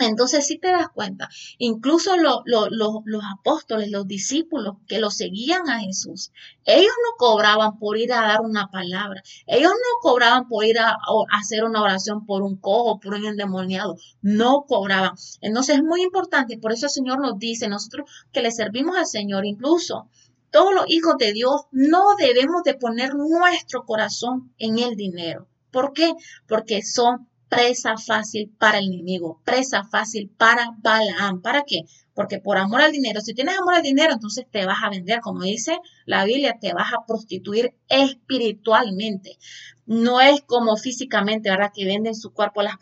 Entonces, 0.00 0.46
si 0.46 0.58
te 0.58 0.68
das 0.70 0.88
cuenta, 0.94 1.28
incluso 1.58 2.16
los 2.16 3.22
apóstoles, 3.36 3.90
los 3.90 4.06
discípulos 4.06 4.76
que 4.86 5.00
lo 5.00 5.10
seguían 5.10 5.68
a 5.68 5.80
Jesús, 5.80 6.30
ellos 6.64 6.92
no 7.04 7.16
cobraban 7.16 7.78
por 7.78 7.98
ir 7.98 8.12
a 8.12 8.22
dar 8.22 8.40
una 8.42 8.68
palabra, 8.68 9.22
ellos 9.46 9.72
no 9.72 10.00
cobraban 10.00 10.46
por 10.46 10.64
ir 10.64 10.78
a, 10.78 10.90
a, 10.90 10.96
hacer 11.32 11.64
una 11.64 11.82
oración 11.82 12.26
por 12.26 12.42
un 12.42 12.56
cojo, 12.56 13.00
por 13.00 13.14
un 13.14 13.26
endemoniado, 13.26 13.96
no 14.22 14.66
cobraban. 14.68 15.16
Entonces, 15.40 15.76
es 15.76 15.82
muy 15.82 16.02
importante, 16.02 16.58
por 16.58 16.72
eso 16.72 16.86
el 16.86 16.92
Señor 16.92 17.20
nos 17.20 17.38
dice, 17.38 17.66
nosotros 17.68 18.08
que 18.32 18.42
le 18.42 18.52
servimos 18.52 18.96
al 18.96 19.06
Señor, 19.06 19.46
incluso 19.46 20.08
todos 20.50 20.74
los 20.74 20.84
hijos 20.88 21.16
de 21.18 21.32
Dios 21.32 21.62
no 21.72 22.16
debemos 22.16 22.62
de 22.64 22.74
poner 22.74 23.14
nuestro 23.14 23.84
corazón 23.84 24.52
en 24.58 24.78
el 24.78 24.96
dinero. 24.96 25.48
¿Por 25.70 25.92
qué? 25.92 26.12
Porque 26.46 26.82
son 26.82 27.28
presa 27.48 27.96
fácil 27.96 28.54
para 28.58 28.78
el 28.78 28.86
enemigo, 28.86 29.40
presa 29.44 29.84
fácil 29.84 30.30
para 30.36 30.70
Balaam. 30.78 31.40
¿Para 31.40 31.62
qué? 31.66 31.82
Porque 32.14 32.38
por 32.40 32.58
amor 32.58 32.82
al 32.82 32.92
dinero, 32.92 33.20
si 33.20 33.34
tienes 33.34 33.58
amor 33.58 33.74
al 33.74 33.82
dinero, 33.82 34.12
entonces 34.12 34.46
te 34.50 34.66
vas 34.66 34.78
a 34.82 34.90
vender, 34.90 35.20
como 35.20 35.42
dice 35.42 35.78
la 36.04 36.24
Biblia, 36.24 36.58
te 36.60 36.72
vas 36.72 36.92
a 36.92 37.06
prostituir 37.06 37.74
espiritualmente. 37.88 39.38
No 39.86 40.20
es 40.20 40.42
como 40.42 40.76
físicamente, 40.76 41.48
¿verdad? 41.48 41.72
Que 41.74 41.86
venden 41.86 42.14
su 42.14 42.32
cuerpo 42.32 42.62
las, 42.62 42.76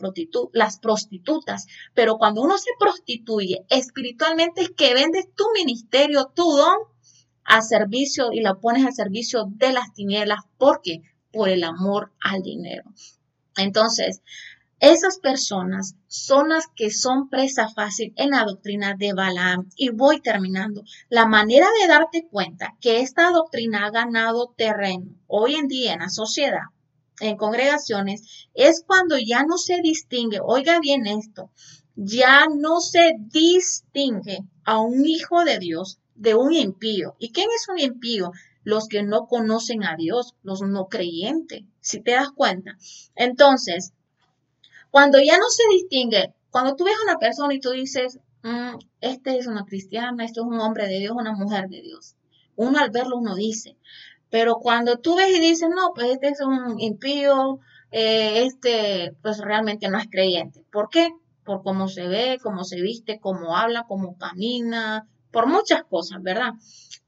las 0.52 0.78
prostitutas, 0.80 1.66
pero 1.94 2.18
cuando 2.18 2.42
uno 2.42 2.58
se 2.58 2.70
prostituye 2.80 3.64
espiritualmente 3.68 4.62
es 4.62 4.70
que 4.70 4.94
vendes 4.94 5.26
tu 5.36 5.44
ministerio, 5.54 6.32
tu 6.34 6.50
don 6.50 6.76
a 7.46 7.62
servicio 7.62 8.32
y 8.32 8.40
la 8.40 8.54
pones 8.54 8.84
al 8.84 8.92
servicio 8.92 9.44
de 9.48 9.72
las 9.72 9.92
tinieblas. 9.94 10.40
¿Por 10.58 10.80
qué? 10.82 11.02
Por 11.32 11.48
el 11.48 11.64
amor 11.64 12.12
al 12.20 12.42
dinero. 12.42 12.84
Entonces, 13.56 14.20
esas 14.78 15.18
personas 15.18 15.94
son 16.06 16.50
las 16.50 16.66
que 16.74 16.90
son 16.90 17.30
presa 17.30 17.68
fácil 17.70 18.12
en 18.16 18.30
la 18.30 18.44
doctrina 18.44 18.94
de 18.94 19.14
Balaam. 19.14 19.70
Y 19.74 19.88
voy 19.88 20.20
terminando. 20.20 20.82
La 21.08 21.26
manera 21.26 21.66
de 21.80 21.88
darte 21.88 22.28
cuenta 22.28 22.76
que 22.80 23.00
esta 23.00 23.30
doctrina 23.30 23.86
ha 23.86 23.90
ganado 23.90 24.52
terreno 24.54 25.06
hoy 25.26 25.54
en 25.54 25.68
día 25.68 25.94
en 25.94 26.00
la 26.00 26.10
sociedad, 26.10 26.66
en 27.20 27.38
congregaciones, 27.38 28.48
es 28.52 28.84
cuando 28.86 29.16
ya 29.18 29.44
no 29.44 29.56
se 29.56 29.80
distingue, 29.80 30.40
oiga 30.42 30.78
bien 30.80 31.06
esto, 31.06 31.50
ya 31.94 32.46
no 32.54 32.80
se 32.80 33.14
distingue 33.18 34.40
a 34.64 34.80
un 34.80 35.06
hijo 35.06 35.44
de 35.44 35.58
Dios 35.58 36.00
de 36.16 36.34
un 36.34 36.52
impío. 36.52 37.14
¿Y 37.18 37.32
quién 37.32 37.48
es 37.54 37.68
un 37.68 37.78
impío? 37.78 38.32
Los 38.64 38.88
que 38.88 39.02
no 39.02 39.26
conocen 39.26 39.84
a 39.84 39.96
Dios, 39.96 40.34
los 40.42 40.62
no 40.62 40.86
creyentes, 40.88 41.62
si 41.80 42.00
te 42.00 42.12
das 42.12 42.30
cuenta. 42.30 42.76
Entonces, 43.14 43.92
cuando 44.90 45.18
ya 45.20 45.38
no 45.38 45.48
se 45.48 45.62
distingue, 45.72 46.34
cuando 46.50 46.74
tú 46.74 46.84
ves 46.84 46.94
a 46.98 47.10
una 47.10 47.18
persona 47.18 47.54
y 47.54 47.60
tú 47.60 47.70
dices, 47.70 48.18
mm, 48.42 48.78
este 49.00 49.38
es 49.38 49.46
una 49.46 49.64
cristiana, 49.64 50.24
esto 50.24 50.40
es 50.40 50.46
un 50.46 50.58
hombre 50.58 50.88
de 50.88 50.98
Dios, 50.98 51.14
una 51.16 51.32
mujer 51.32 51.68
de 51.68 51.82
Dios. 51.82 52.16
Uno 52.56 52.78
al 52.78 52.90
verlo 52.90 53.18
uno 53.18 53.34
dice, 53.34 53.76
pero 54.30 54.56
cuando 54.56 54.98
tú 54.98 55.16
ves 55.16 55.36
y 55.36 55.40
dices, 55.40 55.68
no, 55.68 55.92
pues 55.94 56.12
este 56.12 56.28
es 56.28 56.40
un 56.40 56.80
impío, 56.80 57.60
eh, 57.92 58.44
este 58.46 59.14
pues 59.22 59.38
realmente 59.38 59.88
no 59.88 59.98
es 59.98 60.08
creyente. 60.10 60.64
¿Por 60.72 60.88
qué? 60.88 61.10
Por 61.44 61.62
cómo 61.62 61.88
se 61.88 62.08
ve, 62.08 62.38
cómo 62.42 62.64
se 62.64 62.80
viste, 62.80 63.20
cómo 63.20 63.56
habla, 63.56 63.84
cómo 63.86 64.16
camina, 64.16 65.06
por 65.36 65.48
muchas 65.48 65.84
cosas, 65.84 66.22
¿verdad? 66.22 66.54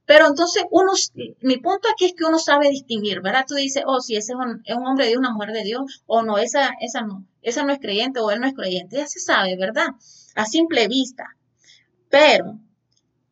Pero 0.05 0.27
entonces 0.27 0.63
uno, 0.71 0.93
mi 1.41 1.57
punto 1.57 1.89
aquí 1.91 2.05
es 2.05 2.13
que 2.13 2.27
uno 2.27 2.39
sabe 2.39 2.69
distinguir, 2.69 3.23
¿verdad? 3.23 3.47
Tú 3.49 3.55
dices, 3.55 3.85
oh, 3.87 4.03
si 4.03 4.17
ese 4.17 4.35
es 4.35 4.75
un, 4.77 4.87
hombre 4.87 5.07
de 5.07 5.13
Dios, 5.13 5.21
una 5.21 5.33
mujer 5.33 5.53
de 5.53 5.65
Dios, 5.65 6.03
o 6.05 6.21
no, 6.21 6.37
esa, 6.37 6.73
esa 6.83 7.01
no, 7.01 7.25
esa 7.41 7.63
no 7.63 7.73
es 7.73 7.79
creyente 7.79 8.21
o 8.21 8.31
él 8.31 8.41
no 8.41 8.47
es 8.47 8.53
creyente, 8.53 8.99
ya 8.99 9.07
se 9.07 9.19
sabe, 9.19 9.57
¿verdad? 9.57 9.87
A 10.35 10.45
simple 10.45 10.89
vista. 10.89 11.25
Pero 12.11 12.59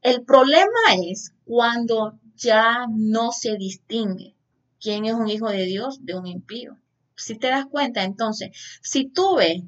el 0.00 0.22
problema 0.22 0.94
es 1.06 1.34
cuando 1.44 2.18
ya 2.34 2.86
no 2.88 3.32
se 3.32 3.58
distingue 3.58 4.34
quién 4.80 5.04
es 5.04 5.12
un 5.12 5.28
hijo 5.28 5.50
de 5.50 5.66
Dios 5.66 6.06
de 6.06 6.14
un 6.14 6.26
impío. 6.26 6.78
Si 7.16 7.36
te 7.36 7.48
das 7.48 7.66
cuenta, 7.66 8.02
entonces, 8.02 8.48
si 8.80 9.06
tú 9.06 9.36
ves 9.36 9.60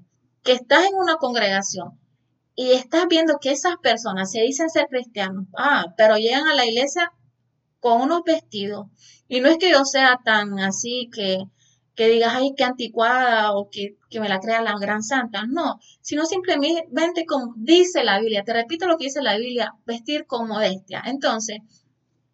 que 0.43 0.53
estás 0.53 0.87
en 0.87 0.95
una 0.95 1.17
congregación 1.17 1.99
y 2.61 2.73
estás 2.73 3.07
viendo 3.07 3.39
que 3.41 3.53
esas 3.53 3.77
personas 3.77 4.33
se 4.33 4.41
dicen 4.41 4.69
ser 4.69 4.89
cristianos, 4.89 5.47
ah, 5.57 5.95
pero 5.97 6.17
llegan 6.17 6.49
a 6.49 6.57
la 6.57 6.67
iglesia 6.67 7.13
con 7.79 8.03
unos 8.03 8.25
vestidos. 8.25 8.87
Y 9.29 9.41
no 9.41 9.49
es 9.49 9.59
que 9.59 9.71
yo 9.71 9.85
sea 9.85 10.19
tan 10.25 10.59
así 10.59 11.09
que, 11.15 11.45
que 11.95 12.09
digas, 12.09 12.33
ay, 12.35 12.55
qué 12.57 12.65
anticuada 12.65 13.53
o 13.53 13.71
que, 13.71 13.97
que 14.11 14.19
me 14.19 14.29
la 14.29 14.41
crea 14.41 14.61
la 14.61 14.75
gran 14.77 15.05
santa. 15.05 15.45
No, 15.47 15.79
sino 16.01 16.27
simplemente 16.27 17.27
como 17.27 17.55
dice 17.57 18.03
la 18.03 18.19
Biblia. 18.19 18.43
Te 18.43 18.55
repito 18.55 18.89
lo 18.89 18.99
que 18.99 19.05
dice 19.05 19.23
la 19.23 19.37
Biblia, 19.39 19.77
vestir 19.87 20.27
con 20.27 20.49
modestia. 20.49 21.05
Entonces, 21.07 21.59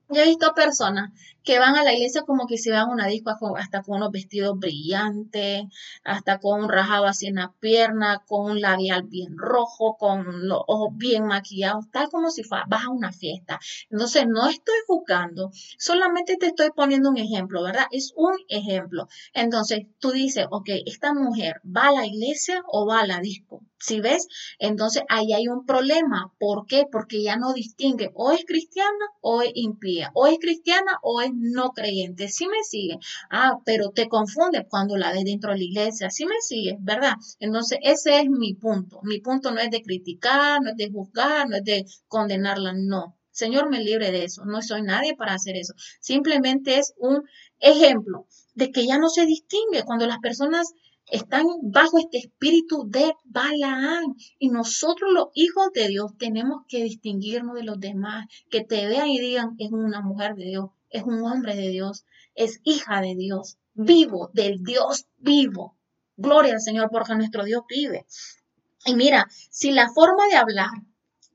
yo 0.08 0.22
he 0.22 0.26
visto 0.26 0.54
personas 0.54 1.10
que 1.44 1.58
van 1.58 1.76
a 1.76 1.84
la 1.84 1.92
iglesia 1.92 2.22
como 2.22 2.46
que 2.46 2.58
se 2.58 2.70
van 2.70 2.88
a 2.88 2.92
una 2.92 3.06
disco 3.06 3.30
hasta 3.56 3.82
con 3.82 3.96
unos 3.96 4.10
vestidos 4.10 4.58
brillantes, 4.58 5.64
hasta 6.02 6.38
con 6.38 6.62
un 6.64 6.68
rajado 6.68 7.06
así 7.06 7.26
en 7.26 7.36
la 7.36 7.52
pierna, 7.60 8.22
con 8.26 8.52
un 8.52 8.60
labial 8.60 9.02
bien 9.04 9.36
rojo, 9.36 9.96
con 9.98 10.48
los 10.48 10.60
ojos 10.66 10.88
bien 10.96 11.26
maquillados, 11.26 11.90
tal 11.90 12.08
como 12.10 12.30
si 12.30 12.42
vas 12.50 12.84
a 12.84 12.90
una 12.90 13.12
fiesta. 13.12 13.60
Entonces, 13.90 14.26
no 14.26 14.48
estoy 14.48 14.76
juzgando, 14.86 15.50
solamente 15.78 16.36
te 16.36 16.46
estoy 16.46 16.70
poniendo 16.74 17.10
un 17.10 17.18
ejemplo, 17.18 17.62
¿verdad? 17.62 17.86
Es 17.90 18.12
un 18.16 18.34
ejemplo. 18.48 19.08
Entonces, 19.34 19.86
tú 19.98 20.10
dices, 20.10 20.46
ok, 20.50 20.70
esta 20.86 21.12
mujer 21.12 21.60
va 21.64 21.88
a 21.88 21.92
la 21.92 22.06
iglesia 22.06 22.62
o 22.68 22.86
va 22.86 23.00
a 23.00 23.06
la 23.06 23.20
disco. 23.20 23.60
Si 23.78 24.00
ves, 24.00 24.28
entonces 24.58 25.02
ahí 25.10 25.34
hay 25.34 25.48
un 25.48 25.66
problema. 25.66 26.32
¿Por 26.38 26.66
qué? 26.66 26.86
Porque 26.90 27.22
ya 27.22 27.36
no 27.36 27.52
distingue 27.52 28.10
o 28.14 28.32
es 28.32 28.46
cristiana 28.46 29.04
o 29.20 29.42
es 29.42 29.50
impía, 29.54 30.10
o 30.14 30.26
es 30.26 30.38
cristiana 30.38 30.98
o 31.02 31.20
es 31.20 31.33
no 31.36 31.70
creyente. 31.70 32.28
Si 32.28 32.46
me 32.46 32.62
sigue. 32.62 32.98
Ah, 33.30 33.58
pero 33.64 33.90
te 33.90 34.08
confunde 34.08 34.66
cuando 34.68 34.96
la 34.96 35.12
ves 35.12 35.24
dentro 35.24 35.52
de 35.52 35.58
la 35.58 35.64
iglesia. 35.64 36.10
Si 36.10 36.26
me 36.26 36.40
sigue, 36.40 36.76
¿verdad? 36.80 37.14
Entonces 37.38 37.78
ese 37.82 38.20
es 38.20 38.28
mi 38.28 38.54
punto. 38.54 39.00
Mi 39.02 39.20
punto 39.20 39.50
no 39.50 39.60
es 39.60 39.70
de 39.70 39.82
criticar, 39.82 40.60
no 40.62 40.70
es 40.70 40.76
de 40.76 40.90
juzgar, 40.90 41.48
no 41.48 41.56
es 41.56 41.64
de 41.64 41.84
condenarla, 42.08 42.72
no. 42.74 43.16
Señor 43.30 43.68
me 43.68 43.82
libre 43.82 44.12
de 44.12 44.24
eso. 44.24 44.44
No 44.44 44.62
soy 44.62 44.82
nadie 44.82 45.16
para 45.16 45.34
hacer 45.34 45.56
eso. 45.56 45.74
Simplemente 46.00 46.78
es 46.78 46.94
un 46.98 47.24
ejemplo 47.58 48.26
de 48.54 48.70
que 48.70 48.86
ya 48.86 48.98
no 48.98 49.08
se 49.08 49.26
distingue 49.26 49.82
cuando 49.84 50.06
las 50.06 50.18
personas 50.18 50.72
están 51.06 51.46
bajo 51.62 51.98
este 51.98 52.18
espíritu 52.18 52.88
de 52.88 53.12
Balaán. 53.24 54.14
Y 54.38 54.48
nosotros 54.48 55.10
los 55.12 55.28
hijos 55.34 55.70
de 55.74 55.88
Dios 55.88 56.12
tenemos 56.18 56.62
que 56.68 56.84
distinguirnos 56.84 57.56
de 57.56 57.64
los 57.64 57.78
demás, 57.80 58.26
que 58.50 58.62
te 58.62 58.86
vean 58.86 59.08
y 59.08 59.20
digan, 59.20 59.56
es 59.58 59.70
una 59.72 60.00
mujer 60.00 60.34
de 60.34 60.44
Dios, 60.44 60.70
es 60.94 61.02
un 61.02 61.24
hombre 61.24 61.56
de 61.56 61.68
Dios, 61.70 62.04
es 62.36 62.60
hija 62.62 63.00
de 63.00 63.16
Dios, 63.16 63.58
vivo, 63.74 64.30
del 64.32 64.62
Dios 64.62 65.06
vivo. 65.18 65.76
Gloria 66.16 66.52
al 66.52 66.60
Señor 66.60 66.88
porque 66.92 67.16
nuestro 67.16 67.42
Dios 67.42 67.64
vive. 67.68 68.06
Y 68.86 68.94
mira, 68.94 69.26
si 69.50 69.72
la 69.72 69.90
forma 69.90 70.28
de 70.28 70.36
hablar 70.36 70.70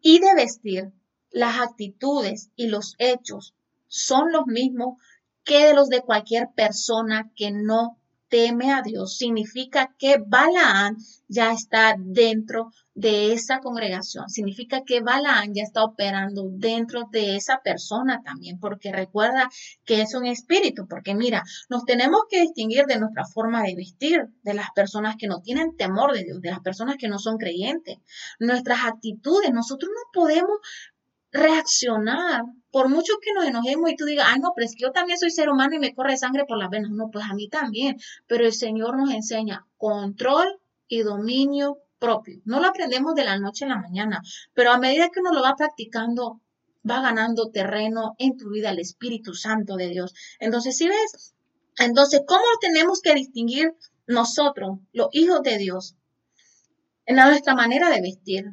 y 0.02 0.20
de 0.20 0.34
vestir, 0.34 0.94
las 1.30 1.60
actitudes 1.60 2.52
y 2.56 2.68
los 2.68 2.96
hechos 3.00 3.54
son 3.88 4.32
los 4.32 4.46
mismos, 4.48 4.98
que 5.44 5.66
de 5.66 5.74
los 5.74 5.90
de 5.90 6.02
cualquier 6.04 6.48
persona 6.56 7.30
que 7.36 7.52
no 7.52 7.99
teme 8.30 8.72
a 8.72 8.82
Dios, 8.82 9.18
significa 9.18 9.94
que 9.98 10.18
Balaán 10.26 10.98
ya 11.28 11.52
está 11.52 11.96
dentro 11.98 12.72
de 12.94 13.34
esa 13.34 13.60
congregación. 13.60 14.30
Significa 14.30 14.84
que 14.86 15.02
Balaán 15.02 15.54
ya 15.54 15.64
está 15.64 15.84
operando 15.84 16.50
dentro 16.52 17.08
de 17.12 17.36
esa 17.36 17.62
persona 17.64 18.22
también, 18.24 18.60
porque 18.60 18.92
recuerda 18.92 19.50
que 19.86 20.02
es 20.02 20.14
un 20.16 20.26
espíritu, 20.26 20.88
porque 20.88 21.16
mira, 21.16 21.44
nos 21.70 21.86
tenemos 21.86 22.22
que 22.30 22.42
distinguir 22.42 22.86
de 22.86 23.00
nuestra 23.00 23.26
forma 23.26 23.64
de 23.64 23.76
vestir, 23.76 24.28
de 24.44 24.54
las 24.54 24.72
personas 24.72 25.16
que 25.18 25.28
no 25.28 25.42
tienen 25.42 25.76
temor 25.78 26.14
de 26.14 26.24
Dios, 26.24 26.42
de 26.42 26.52
las 26.52 26.60
personas 26.60 26.98
que 26.98 27.08
no 27.08 27.20
son 27.20 27.38
creyentes, 27.38 27.98
nuestras 28.40 28.86
actitudes. 28.86 29.52
Nosotros 29.54 29.90
no 29.94 30.22
podemos 30.22 30.60
reaccionar, 31.32 32.44
por 32.72 32.90
mucho 32.90 33.14
que 33.22 33.34
nos 33.34 33.46
enojemos 33.46 33.92
y 33.92 33.96
tú 33.96 34.06
digas, 34.06 34.28
ay, 34.30 34.40
no, 34.40 34.54
pero 34.56 34.66
es 34.66 34.76
que 34.76 34.84
yo 34.84 34.92
también 34.92 35.18
soy 35.18 35.32
ser 35.32 35.50
humano 35.50 35.76
y 35.76 35.80
me 35.80 35.94
corre 35.94 36.18
sangre 36.18 36.46
por 36.46 36.58
las 36.58 36.70
venas. 36.70 36.92
No, 36.92 37.10
pues 37.12 37.26
a 37.26 37.34
mí 37.34 37.48
también. 37.48 37.98
Pero 38.28 38.46
el 38.46 38.54
Señor 38.54 38.98
nos 38.98 39.12
enseña 39.12 39.66
control 39.78 40.60
y 40.88 41.02
dominio 41.02 41.80
propio. 42.00 42.42
No 42.46 42.60
lo 42.60 42.68
aprendemos 42.68 43.16
de 43.16 43.26
la 43.26 43.38
noche 43.40 43.66
a 43.66 43.70
la 43.70 43.78
mañana, 43.78 44.22
pero 44.54 44.72
a 44.72 44.78
medida 44.78 45.10
que 45.10 45.20
uno 45.20 45.34
lo 45.34 45.42
va 45.42 45.56
practicando, 45.56 46.40
va 46.90 47.02
ganando 47.02 47.50
terreno 47.50 48.16
en 48.18 48.38
tu 48.38 48.50
vida 48.50 48.70
el 48.72 48.80
Espíritu 48.80 49.34
Santo 49.34 49.76
de 49.76 49.90
Dios. 49.90 50.14
Entonces, 50.40 50.78
si 50.78 50.88
ves, 50.88 51.34
entonces, 51.78 52.22
¿cómo 52.26 52.44
tenemos 52.62 53.02
que 53.02 53.14
distinguir 53.14 53.76
nosotros, 54.08 54.80
los 54.92 55.10
hijos 55.12 55.44
de 55.44 55.58
Dios, 55.58 55.96
en 57.06 57.18
nuestra 57.18 57.56
manera 57.56 57.90
de 57.90 58.02
vestir, 58.02 58.46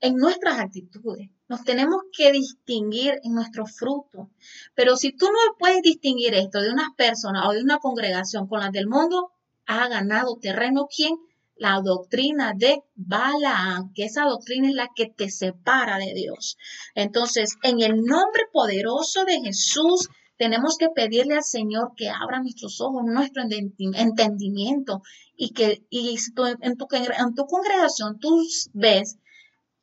en 0.00 0.16
nuestras 0.16 0.58
actitudes? 0.58 1.30
Nos 1.48 1.64
tenemos 1.64 2.02
que 2.16 2.32
distinguir 2.32 3.20
en 3.22 3.34
nuestro 3.34 3.66
fruto. 3.66 4.30
Pero 4.74 4.96
si 4.96 5.12
tú 5.12 5.26
no 5.26 5.56
puedes 5.58 5.82
distinguir 5.82 6.34
esto 6.34 6.60
de 6.60 6.70
unas 6.70 6.94
personas 6.96 7.44
o 7.46 7.52
de 7.52 7.62
una 7.62 7.78
congregación 7.78 8.46
con 8.46 8.60
las 8.60 8.72
del 8.72 8.86
mundo, 8.86 9.32
ha 9.66 9.88
ganado 9.88 10.36
terreno 10.40 10.86
quién? 10.94 11.14
La 11.56 11.80
doctrina 11.82 12.54
de 12.56 12.82
Balaam, 12.94 13.92
que 13.92 14.04
esa 14.04 14.24
doctrina 14.24 14.68
es 14.68 14.74
la 14.74 14.88
que 14.94 15.06
te 15.06 15.28
separa 15.28 15.98
de 15.98 16.14
Dios. 16.14 16.56
Entonces, 16.94 17.56
en 17.62 17.80
el 17.82 17.96
nombre 18.02 18.44
poderoso 18.52 19.24
de 19.24 19.40
Jesús, 19.40 20.08
tenemos 20.38 20.78
que 20.78 20.88
pedirle 20.88 21.34
al 21.34 21.44
Señor 21.44 21.92
que 21.96 22.08
abra 22.08 22.40
nuestros 22.40 22.80
ojos, 22.80 23.02
nuestro 23.04 23.42
entendimiento 23.46 25.02
y 25.36 25.50
que 25.50 25.84
y 25.90 26.16
en, 26.16 26.76
tu, 26.76 26.86
en 27.12 27.34
tu 27.34 27.44
congregación 27.44 28.18
tú 28.18 28.42
ves 28.72 29.18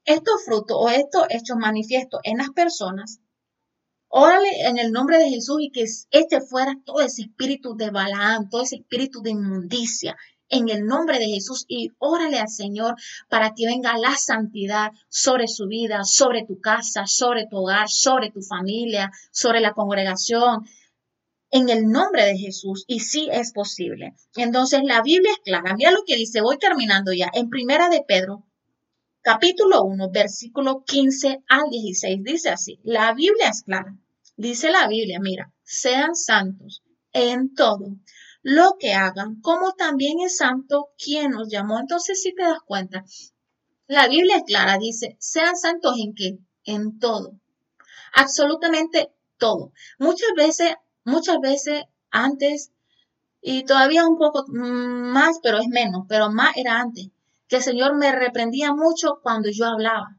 estos 0.08 0.46
frutos 0.46 0.78
o 0.80 0.89
estos 0.89 1.26
hechos 1.30 1.58
manifiestos 1.58 2.22
en 2.24 2.38
las 2.38 2.50
personas, 2.50 3.20
órale 4.08 4.50
en 4.65 4.78
el 4.78 4.91
nombre 4.91 5.17
de 5.17 5.30
Jesús 5.30 5.58
y 5.60 5.70
que 5.70 5.84
este 5.84 6.41
fuera 6.41 6.80
todo 6.86 7.02
ese 7.02 7.24
espíritu 7.24 7.76
de 7.76 7.91
Balaam, 7.91 8.50
todo 8.50 8.63
ese 8.63 8.78
espíritu 8.78 9.22
de 9.22 9.32
inmundicia, 9.32 10.15
en 10.50 10.70
el 10.70 10.86
nombre 10.86 11.20
de 11.20 11.28
Jesús 11.28 11.65
y 11.67 11.91
órale 12.00 12.39
al 12.39 12.48
Señor 12.48 12.96
para 13.30 13.54
que 13.54 13.65
venga 13.65 13.98
la 13.98 14.15
santidad 14.15 14.91
sobre 15.10 15.50
su 15.50 15.67
vida, 15.67 16.06
sobre 16.06 16.46
tu 16.46 16.62
casa, 16.62 17.06
sobre 17.06 17.48
tu 17.48 17.58
hogar, 17.58 17.89
sobre 17.89 18.32
tu 18.32 18.41
familia, 18.41 19.12
sobre 19.32 19.60
la 19.60 19.74
congregación. 19.74 20.65
En 21.52 21.70
el 21.70 21.89
nombre 21.89 22.26
de 22.26 22.38
Jesús, 22.38 22.86
y 22.88 23.02
sí 23.02 23.28
es 23.32 23.52
posible. 23.52 24.13
Entonces 24.36 24.82
la 24.84 25.02
Biblia 25.02 25.32
es 25.32 25.39
clara. 25.39 25.76
Mira 25.76 25.91
lo 25.91 26.04
que 26.06 26.15
dice, 26.15 26.41
voy 26.41 26.58
terminando 26.58 27.12
ya. 27.13 27.30
En 27.34 27.50
primera 27.50 27.89
de 27.89 28.04
Pedro, 28.08 28.46
capítulo 29.28 29.84
1, 29.84 30.10
versículo 30.10 30.86
15 30.86 31.44
al 31.50 31.70
16. 31.70 32.24
Dice 32.24 32.50
así, 32.50 32.80
la 32.86 33.13
Biblia 33.13 33.50
es 33.50 33.62
clara. 33.63 33.94
Dice 34.38 34.72
la 34.72 34.88
Biblia, 34.88 35.20
mira, 35.22 35.52
sean 35.63 36.16
santos 36.16 36.82
en 37.12 37.54
todo 37.54 37.98
lo 38.42 38.78
que 38.80 38.94
hagan, 38.94 39.42
como 39.42 39.74
también 39.74 40.22
es 40.22 40.38
santo 40.38 40.92
quien 40.98 41.32
nos 41.32 41.50
llamó. 41.50 41.78
Entonces, 41.78 42.22
si 42.22 42.34
te 42.34 42.44
das 42.44 42.62
cuenta, 42.66 43.04
la 43.88 44.08
Biblia 44.08 44.38
es 44.38 44.44
clara, 44.44 44.78
dice, 44.78 45.18
sean 45.20 45.58
santos 45.58 45.98
en 46.00 46.16
qué? 46.16 46.38
En 46.63 46.98
todo. 46.98 47.34
Absolutamente 48.13 49.12
todo. 49.38 49.74
Muchas 50.00 50.30
veces, 50.38 50.74
muchas 51.04 51.40
veces 51.42 51.84
antes, 52.12 52.72
y 53.42 53.66
todavía 53.66 54.08
un 54.08 54.18
poco 54.18 54.46
más, 54.48 55.42
pero 55.44 55.58
es 55.58 55.68
menos, 55.68 56.06
pero 56.08 56.32
más 56.32 56.56
era 56.56 56.80
antes 56.80 57.10
que 57.47 57.57
el 57.57 57.63
Señor 57.63 57.95
me 57.95 58.12
reprendía 58.12 58.73
mucho 58.73 59.19
cuando 59.23 59.49
yo 59.49 59.65
hablaba, 59.65 60.17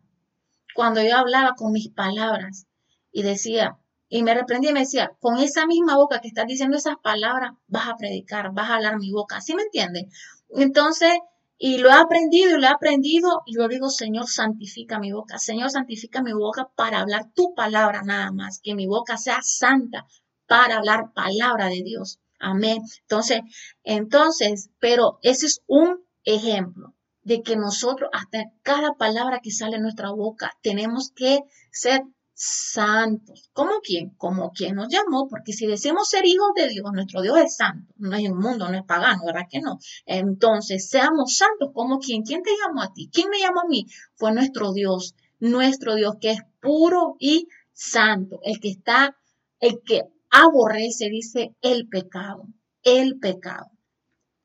cuando 0.75 1.03
yo 1.03 1.17
hablaba 1.17 1.55
con 1.55 1.73
mis 1.73 1.91
palabras 1.91 2.67
y 3.13 3.23
decía, 3.23 3.79
y 4.09 4.23
me 4.23 4.35
reprendía 4.35 4.71
y 4.71 4.75
me 4.75 4.81
decía, 4.81 5.13
con 5.21 5.39
esa 5.39 5.67
misma 5.67 5.97
boca 5.97 6.21
que 6.21 6.29
estás 6.29 6.47
diciendo 6.47 6.77
esas 6.77 6.97
palabras, 7.03 7.53
vas 7.67 7.89
a 7.89 7.97
predicar, 7.97 8.53
vas 8.53 8.71
a 8.71 8.77
hablar 8.77 8.99
mi 8.99 9.11
boca, 9.11 9.41
¿sí 9.41 9.55
me 9.55 9.63
entiendes? 9.63 10.07
Entonces, 10.51 11.13
y 11.59 11.79
lo 11.79 11.91
he 11.91 11.93
aprendido 11.93 12.57
y 12.57 12.61
lo 12.61 12.67
he 12.67 12.71
aprendido 12.71 13.43
y 13.45 13.57
yo 13.57 13.69
digo, 13.69 13.91
Señor, 13.91 14.29
santifica 14.29 14.99
mi 14.99 15.13
boca, 15.13 15.39
Señor, 15.39 15.71
santifica 15.71 16.23
mi 16.23 16.33
boca 16.33 16.71
para 16.77 17.01
hablar 17.01 17.31
tu 17.35 17.55
palabra 17.55 18.03
nada 18.03 18.33
más, 18.33 18.61
que 18.63 18.75
mi 18.75 18.87
boca 18.87 19.19
sea 19.19 19.41
santa 19.43 20.07
para 20.47 20.77
hablar 20.79 21.13
palabra 21.13 21.67
de 21.67 21.83
Dios. 21.83 22.21
Amén. 22.39 22.83
Entonces, 23.03 23.41
entonces, 23.83 24.71
pero 24.79 25.19
ese 25.23 25.47
es 25.47 25.61
un 25.67 26.07
ejemplo 26.25 26.95
de 27.29 27.43
que 27.43 27.57
nosotros, 27.57 28.09
hasta 28.15 28.51
cada 28.63 28.95
palabra 28.95 29.41
que 29.43 29.51
sale 29.51 29.77
de 29.77 29.83
nuestra 29.83 30.11
boca, 30.11 30.51
tenemos 30.63 31.13
que 31.15 31.41
ser 31.71 32.03
santos. 32.33 33.51
¿Como 33.53 33.81
quién? 33.83 34.15
Como 34.17 34.51
quien 34.53 34.77
nos 34.77 34.89
llamó, 34.89 35.29
porque 35.29 35.53
si 35.53 35.67
decimos 35.67 36.09
ser 36.09 36.25
hijos 36.25 36.53
de 36.57 36.69
Dios, 36.69 36.87
nuestro 36.91 37.21
Dios 37.21 37.37
es 37.37 37.57
santo, 37.57 37.93
no 37.99 38.17
es 38.17 38.31
un 38.31 38.39
mundo, 38.39 38.67
no 38.71 38.79
es 38.79 38.85
pagano, 38.85 39.27
¿verdad 39.27 39.47
que 39.51 39.61
no? 39.61 39.79
Entonces, 40.07 40.89
seamos 40.89 41.37
santos 41.37 41.71
como 41.75 41.99
quien. 41.99 42.23
¿Quién 42.23 42.43
te 42.43 42.51
llamó 42.63 42.81
a 42.81 42.95
ti? 42.95 43.11
¿Quién 43.13 43.29
me 43.29 43.41
llamó 43.41 43.61
a 43.61 43.69
mí? 43.69 43.85
Fue 44.15 44.33
nuestro 44.33 44.73
Dios, 44.73 45.15
nuestro 45.39 45.97
Dios 45.97 46.15
que 46.19 46.31
es 46.31 46.41
puro 46.61 47.17
y 47.19 47.49
santo, 47.75 48.41
el 48.43 48.59
que 48.59 48.71
está, 48.71 49.19
el 49.61 49.83
que 49.85 50.05
aborrece, 50.31 51.11
dice, 51.11 51.55
el 51.61 51.89
pecado, 51.89 52.47
el 52.85 53.19
pecado. 53.19 53.71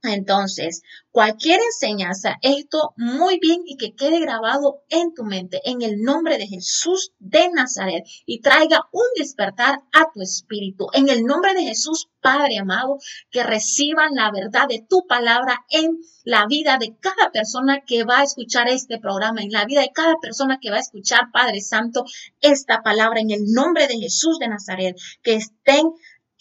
Entonces, 0.04 0.82
cualquier 1.12 1.62
enseñanza, 1.62 2.36
esto 2.42 2.94
muy 2.98 3.40
bien 3.40 3.62
y 3.66 3.78
que 3.78 3.96
quede 3.96 4.20
grabado 4.20 4.82
en 4.90 5.14
tu 5.14 5.24
mente, 5.24 5.62
en 5.64 5.82
el 5.82 6.02
nombre 6.02 6.38
de 6.38 6.46
Jesús 6.46 7.14
de 7.20 7.50
Nazaret, 7.50 8.04
y 8.26 8.42
traiga 8.42 8.90
un 8.92 9.06
despertar 9.16 9.80
a 9.94 10.12
tu 10.14 10.22
espíritu. 10.22 10.88
En 10.92 11.08
el 11.08 11.24
nombre 11.24 11.54
de 11.54 11.64
Jesús, 11.64 12.10
Padre 12.20 12.58
amado, 12.58 12.98
que 13.32 13.44
reciban 13.44 14.16
la 14.16 14.30
verdad 14.32 14.68
de 14.68 14.86
tu 14.88 15.06
palabra 15.08 15.64
en 15.70 16.00
la 16.26 16.48
vida 16.48 16.78
de 16.78 16.96
cada 17.00 17.32
persona 17.32 17.82
que 17.86 18.04
va 18.04 18.20
a 18.20 18.24
escuchar 18.24 18.68
este 18.68 19.00
programa, 19.00 19.42
en 19.42 19.52
la 19.52 19.66
vida 19.66 19.82
de 19.82 19.92
cada 19.94 20.16
persona 20.22 20.60
que 20.62 20.70
va 20.70 20.78
a 20.78 20.82
escuchar, 20.82 21.32
Padre 21.32 21.62
Santo, 21.62 22.04
esta 22.42 22.82
palabra, 22.82 23.22
en 23.22 23.32
el 23.32 23.46
nombre 23.46 23.88
de 23.88 24.00
Jesús 24.00 24.38
de 24.40 24.50
Nazaret, 24.50 24.98
que 25.22 25.36
estén 25.36 25.92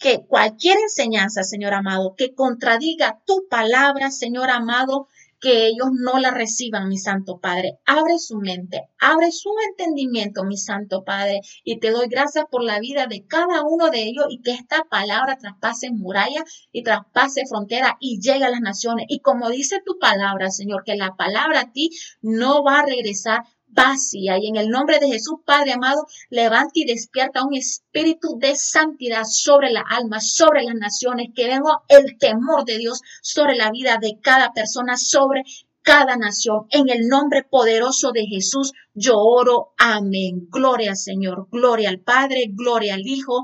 que 0.03 0.25
cualquier 0.27 0.77
enseñanza, 0.79 1.43
Señor 1.43 1.73
amado, 1.73 2.13
que 2.17 2.35
contradiga 2.35 3.21
tu 3.25 3.47
palabra, 3.49 4.11
Señor 4.11 4.49
amado, 4.49 5.07
que 5.39 5.67
ellos 5.67 5.91
no 5.93 6.19
la 6.19 6.31
reciban, 6.31 6.89
mi 6.89 6.97
Santo 6.97 7.39
Padre. 7.39 7.79
Abre 7.85 8.19
su 8.19 8.35
mente, 8.35 8.89
abre 8.99 9.31
su 9.31 9.49
entendimiento, 9.69 10.43
mi 10.43 10.57
Santo 10.57 11.05
Padre, 11.05 11.39
y 11.63 11.79
te 11.79 11.91
doy 11.91 12.07
gracias 12.09 12.43
por 12.51 12.65
la 12.65 12.81
vida 12.81 13.07
de 13.07 13.25
cada 13.25 13.63
uno 13.63 13.91
de 13.91 14.03
ellos 14.03 14.25
y 14.29 14.41
que 14.41 14.51
esta 14.51 14.83
palabra 14.89 15.37
traspase 15.37 15.89
muralla 15.91 16.43
y 16.73 16.83
traspase 16.83 17.43
frontera 17.47 17.95
y 18.01 18.19
llegue 18.19 18.43
a 18.43 18.49
las 18.49 18.59
naciones. 18.59 19.05
Y 19.07 19.21
como 19.21 19.49
dice 19.49 19.81
tu 19.85 19.99
palabra, 19.99 20.51
Señor, 20.51 20.83
que 20.83 20.97
la 20.97 21.15
palabra 21.15 21.61
a 21.61 21.71
ti 21.71 21.91
no 22.21 22.61
va 22.61 22.79
a 22.79 22.85
regresar 22.85 23.43
vacía. 23.73 24.37
Y 24.39 24.47
en 24.47 24.55
el 24.55 24.69
nombre 24.69 24.99
de 24.99 25.07
Jesús, 25.07 25.39
Padre 25.45 25.73
amado, 25.73 26.05
levanta 26.29 26.71
y 26.75 26.85
despierta 26.85 27.45
un 27.45 27.55
espíritu 27.55 28.37
de 28.39 28.55
santidad 28.55 29.23
sobre 29.25 29.71
la 29.71 29.83
alma, 29.89 30.19
sobre 30.19 30.63
las 30.63 30.75
naciones, 30.75 31.29
que 31.35 31.47
venga 31.47 31.81
el 31.89 32.17
temor 32.17 32.65
de 32.65 32.77
Dios 32.77 33.01
sobre 33.21 33.55
la 33.55 33.71
vida 33.71 33.97
de 34.01 34.19
cada 34.21 34.53
persona, 34.53 34.97
sobre 34.97 35.43
cada 35.81 36.15
nación. 36.15 36.65
En 36.69 36.89
el 36.89 37.07
nombre 37.07 37.43
poderoso 37.43 38.11
de 38.11 38.25
Jesús, 38.25 38.71
yo 38.93 39.17
oro. 39.17 39.73
Amén. 39.77 40.47
Gloria 40.49 40.91
al 40.91 40.97
Señor, 40.97 41.47
gloria 41.51 41.89
al 41.89 41.99
Padre, 41.99 42.45
gloria 42.49 42.95
al 42.95 43.05
Hijo, 43.05 43.43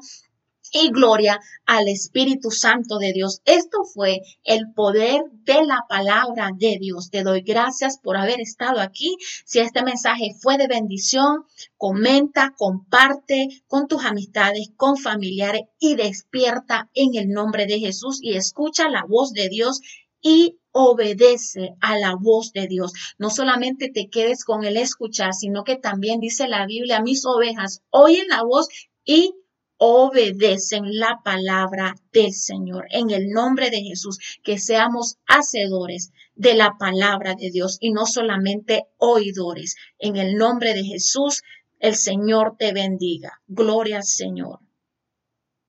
y 0.71 0.89
gloria 0.91 1.39
al 1.65 1.88
Espíritu 1.88 2.51
Santo 2.51 2.97
de 2.97 3.13
Dios. 3.13 3.41
Esto 3.45 3.84
fue 3.84 4.21
el 4.43 4.71
poder 4.73 5.21
de 5.43 5.65
la 5.65 5.86
palabra 5.88 6.51
de 6.55 6.77
Dios. 6.79 7.10
Te 7.10 7.23
doy 7.23 7.41
gracias 7.41 7.99
por 7.99 8.17
haber 8.17 8.41
estado 8.41 8.79
aquí. 8.79 9.15
Si 9.45 9.60
este 9.60 9.84
mensaje 9.84 10.36
fue 10.39 10.58
de 10.58 10.67
bendición, 10.67 11.45
comenta, 11.77 12.53
comparte 12.58 13.47
con 13.67 13.88
tus 13.88 14.05
amistades, 14.05 14.69
con 14.75 14.97
familiares 14.97 15.63
y 15.79 15.95
despierta 15.95 16.89
en 16.93 17.15
el 17.15 17.29
nombre 17.29 17.65
de 17.65 17.79
Jesús 17.79 18.19
y 18.21 18.36
escucha 18.36 18.89
la 18.89 19.03
voz 19.08 19.34
de 19.34 19.49
Dios 19.49 19.82
y 20.21 20.60
obedece 20.71 21.75
a 21.82 21.97
la 21.97 22.15
voz 22.15 22.51
de 22.53 22.67
Dios. 22.67 22.93
No 23.17 23.29
solamente 23.29 23.89
te 23.89 24.10
quedes 24.10 24.43
con 24.43 24.63
el 24.63 24.77
escuchar, 24.77 25.34
sino 25.34 25.63
que 25.63 25.77
también 25.77 26.19
dice 26.19 26.47
la 26.47 26.65
Biblia, 26.65 27.01
mis 27.01 27.25
ovejas 27.25 27.82
oyen 27.89 28.27
la 28.27 28.43
voz 28.43 28.67
y 29.03 29.34
obedecen 29.80 30.84
la 31.00 31.22
palabra 31.24 31.96
del 32.12 32.34
Señor. 32.34 32.86
En 32.92 33.10
el 33.12 33.30
nombre 33.30 33.70
de 33.72 33.82
Jesús, 33.82 34.20
que 34.44 34.60
seamos 34.60 35.18
hacedores 35.26 36.12
de 36.36 36.54
la 36.54 36.76
palabra 36.78 37.34
de 37.36 37.50
Dios 37.50 37.78
y 37.80 37.92
no 37.92 38.06
solamente 38.06 38.84
oidores. 38.98 39.76
En 39.98 40.18
el 40.18 40.36
nombre 40.36 40.74
de 40.74 40.84
Jesús, 40.84 41.44
el 41.80 41.96
Señor 41.96 42.56
te 42.60 42.74
bendiga. 42.74 43.42
Gloria 43.48 43.98
al 43.98 44.04
Señor. 44.04 44.60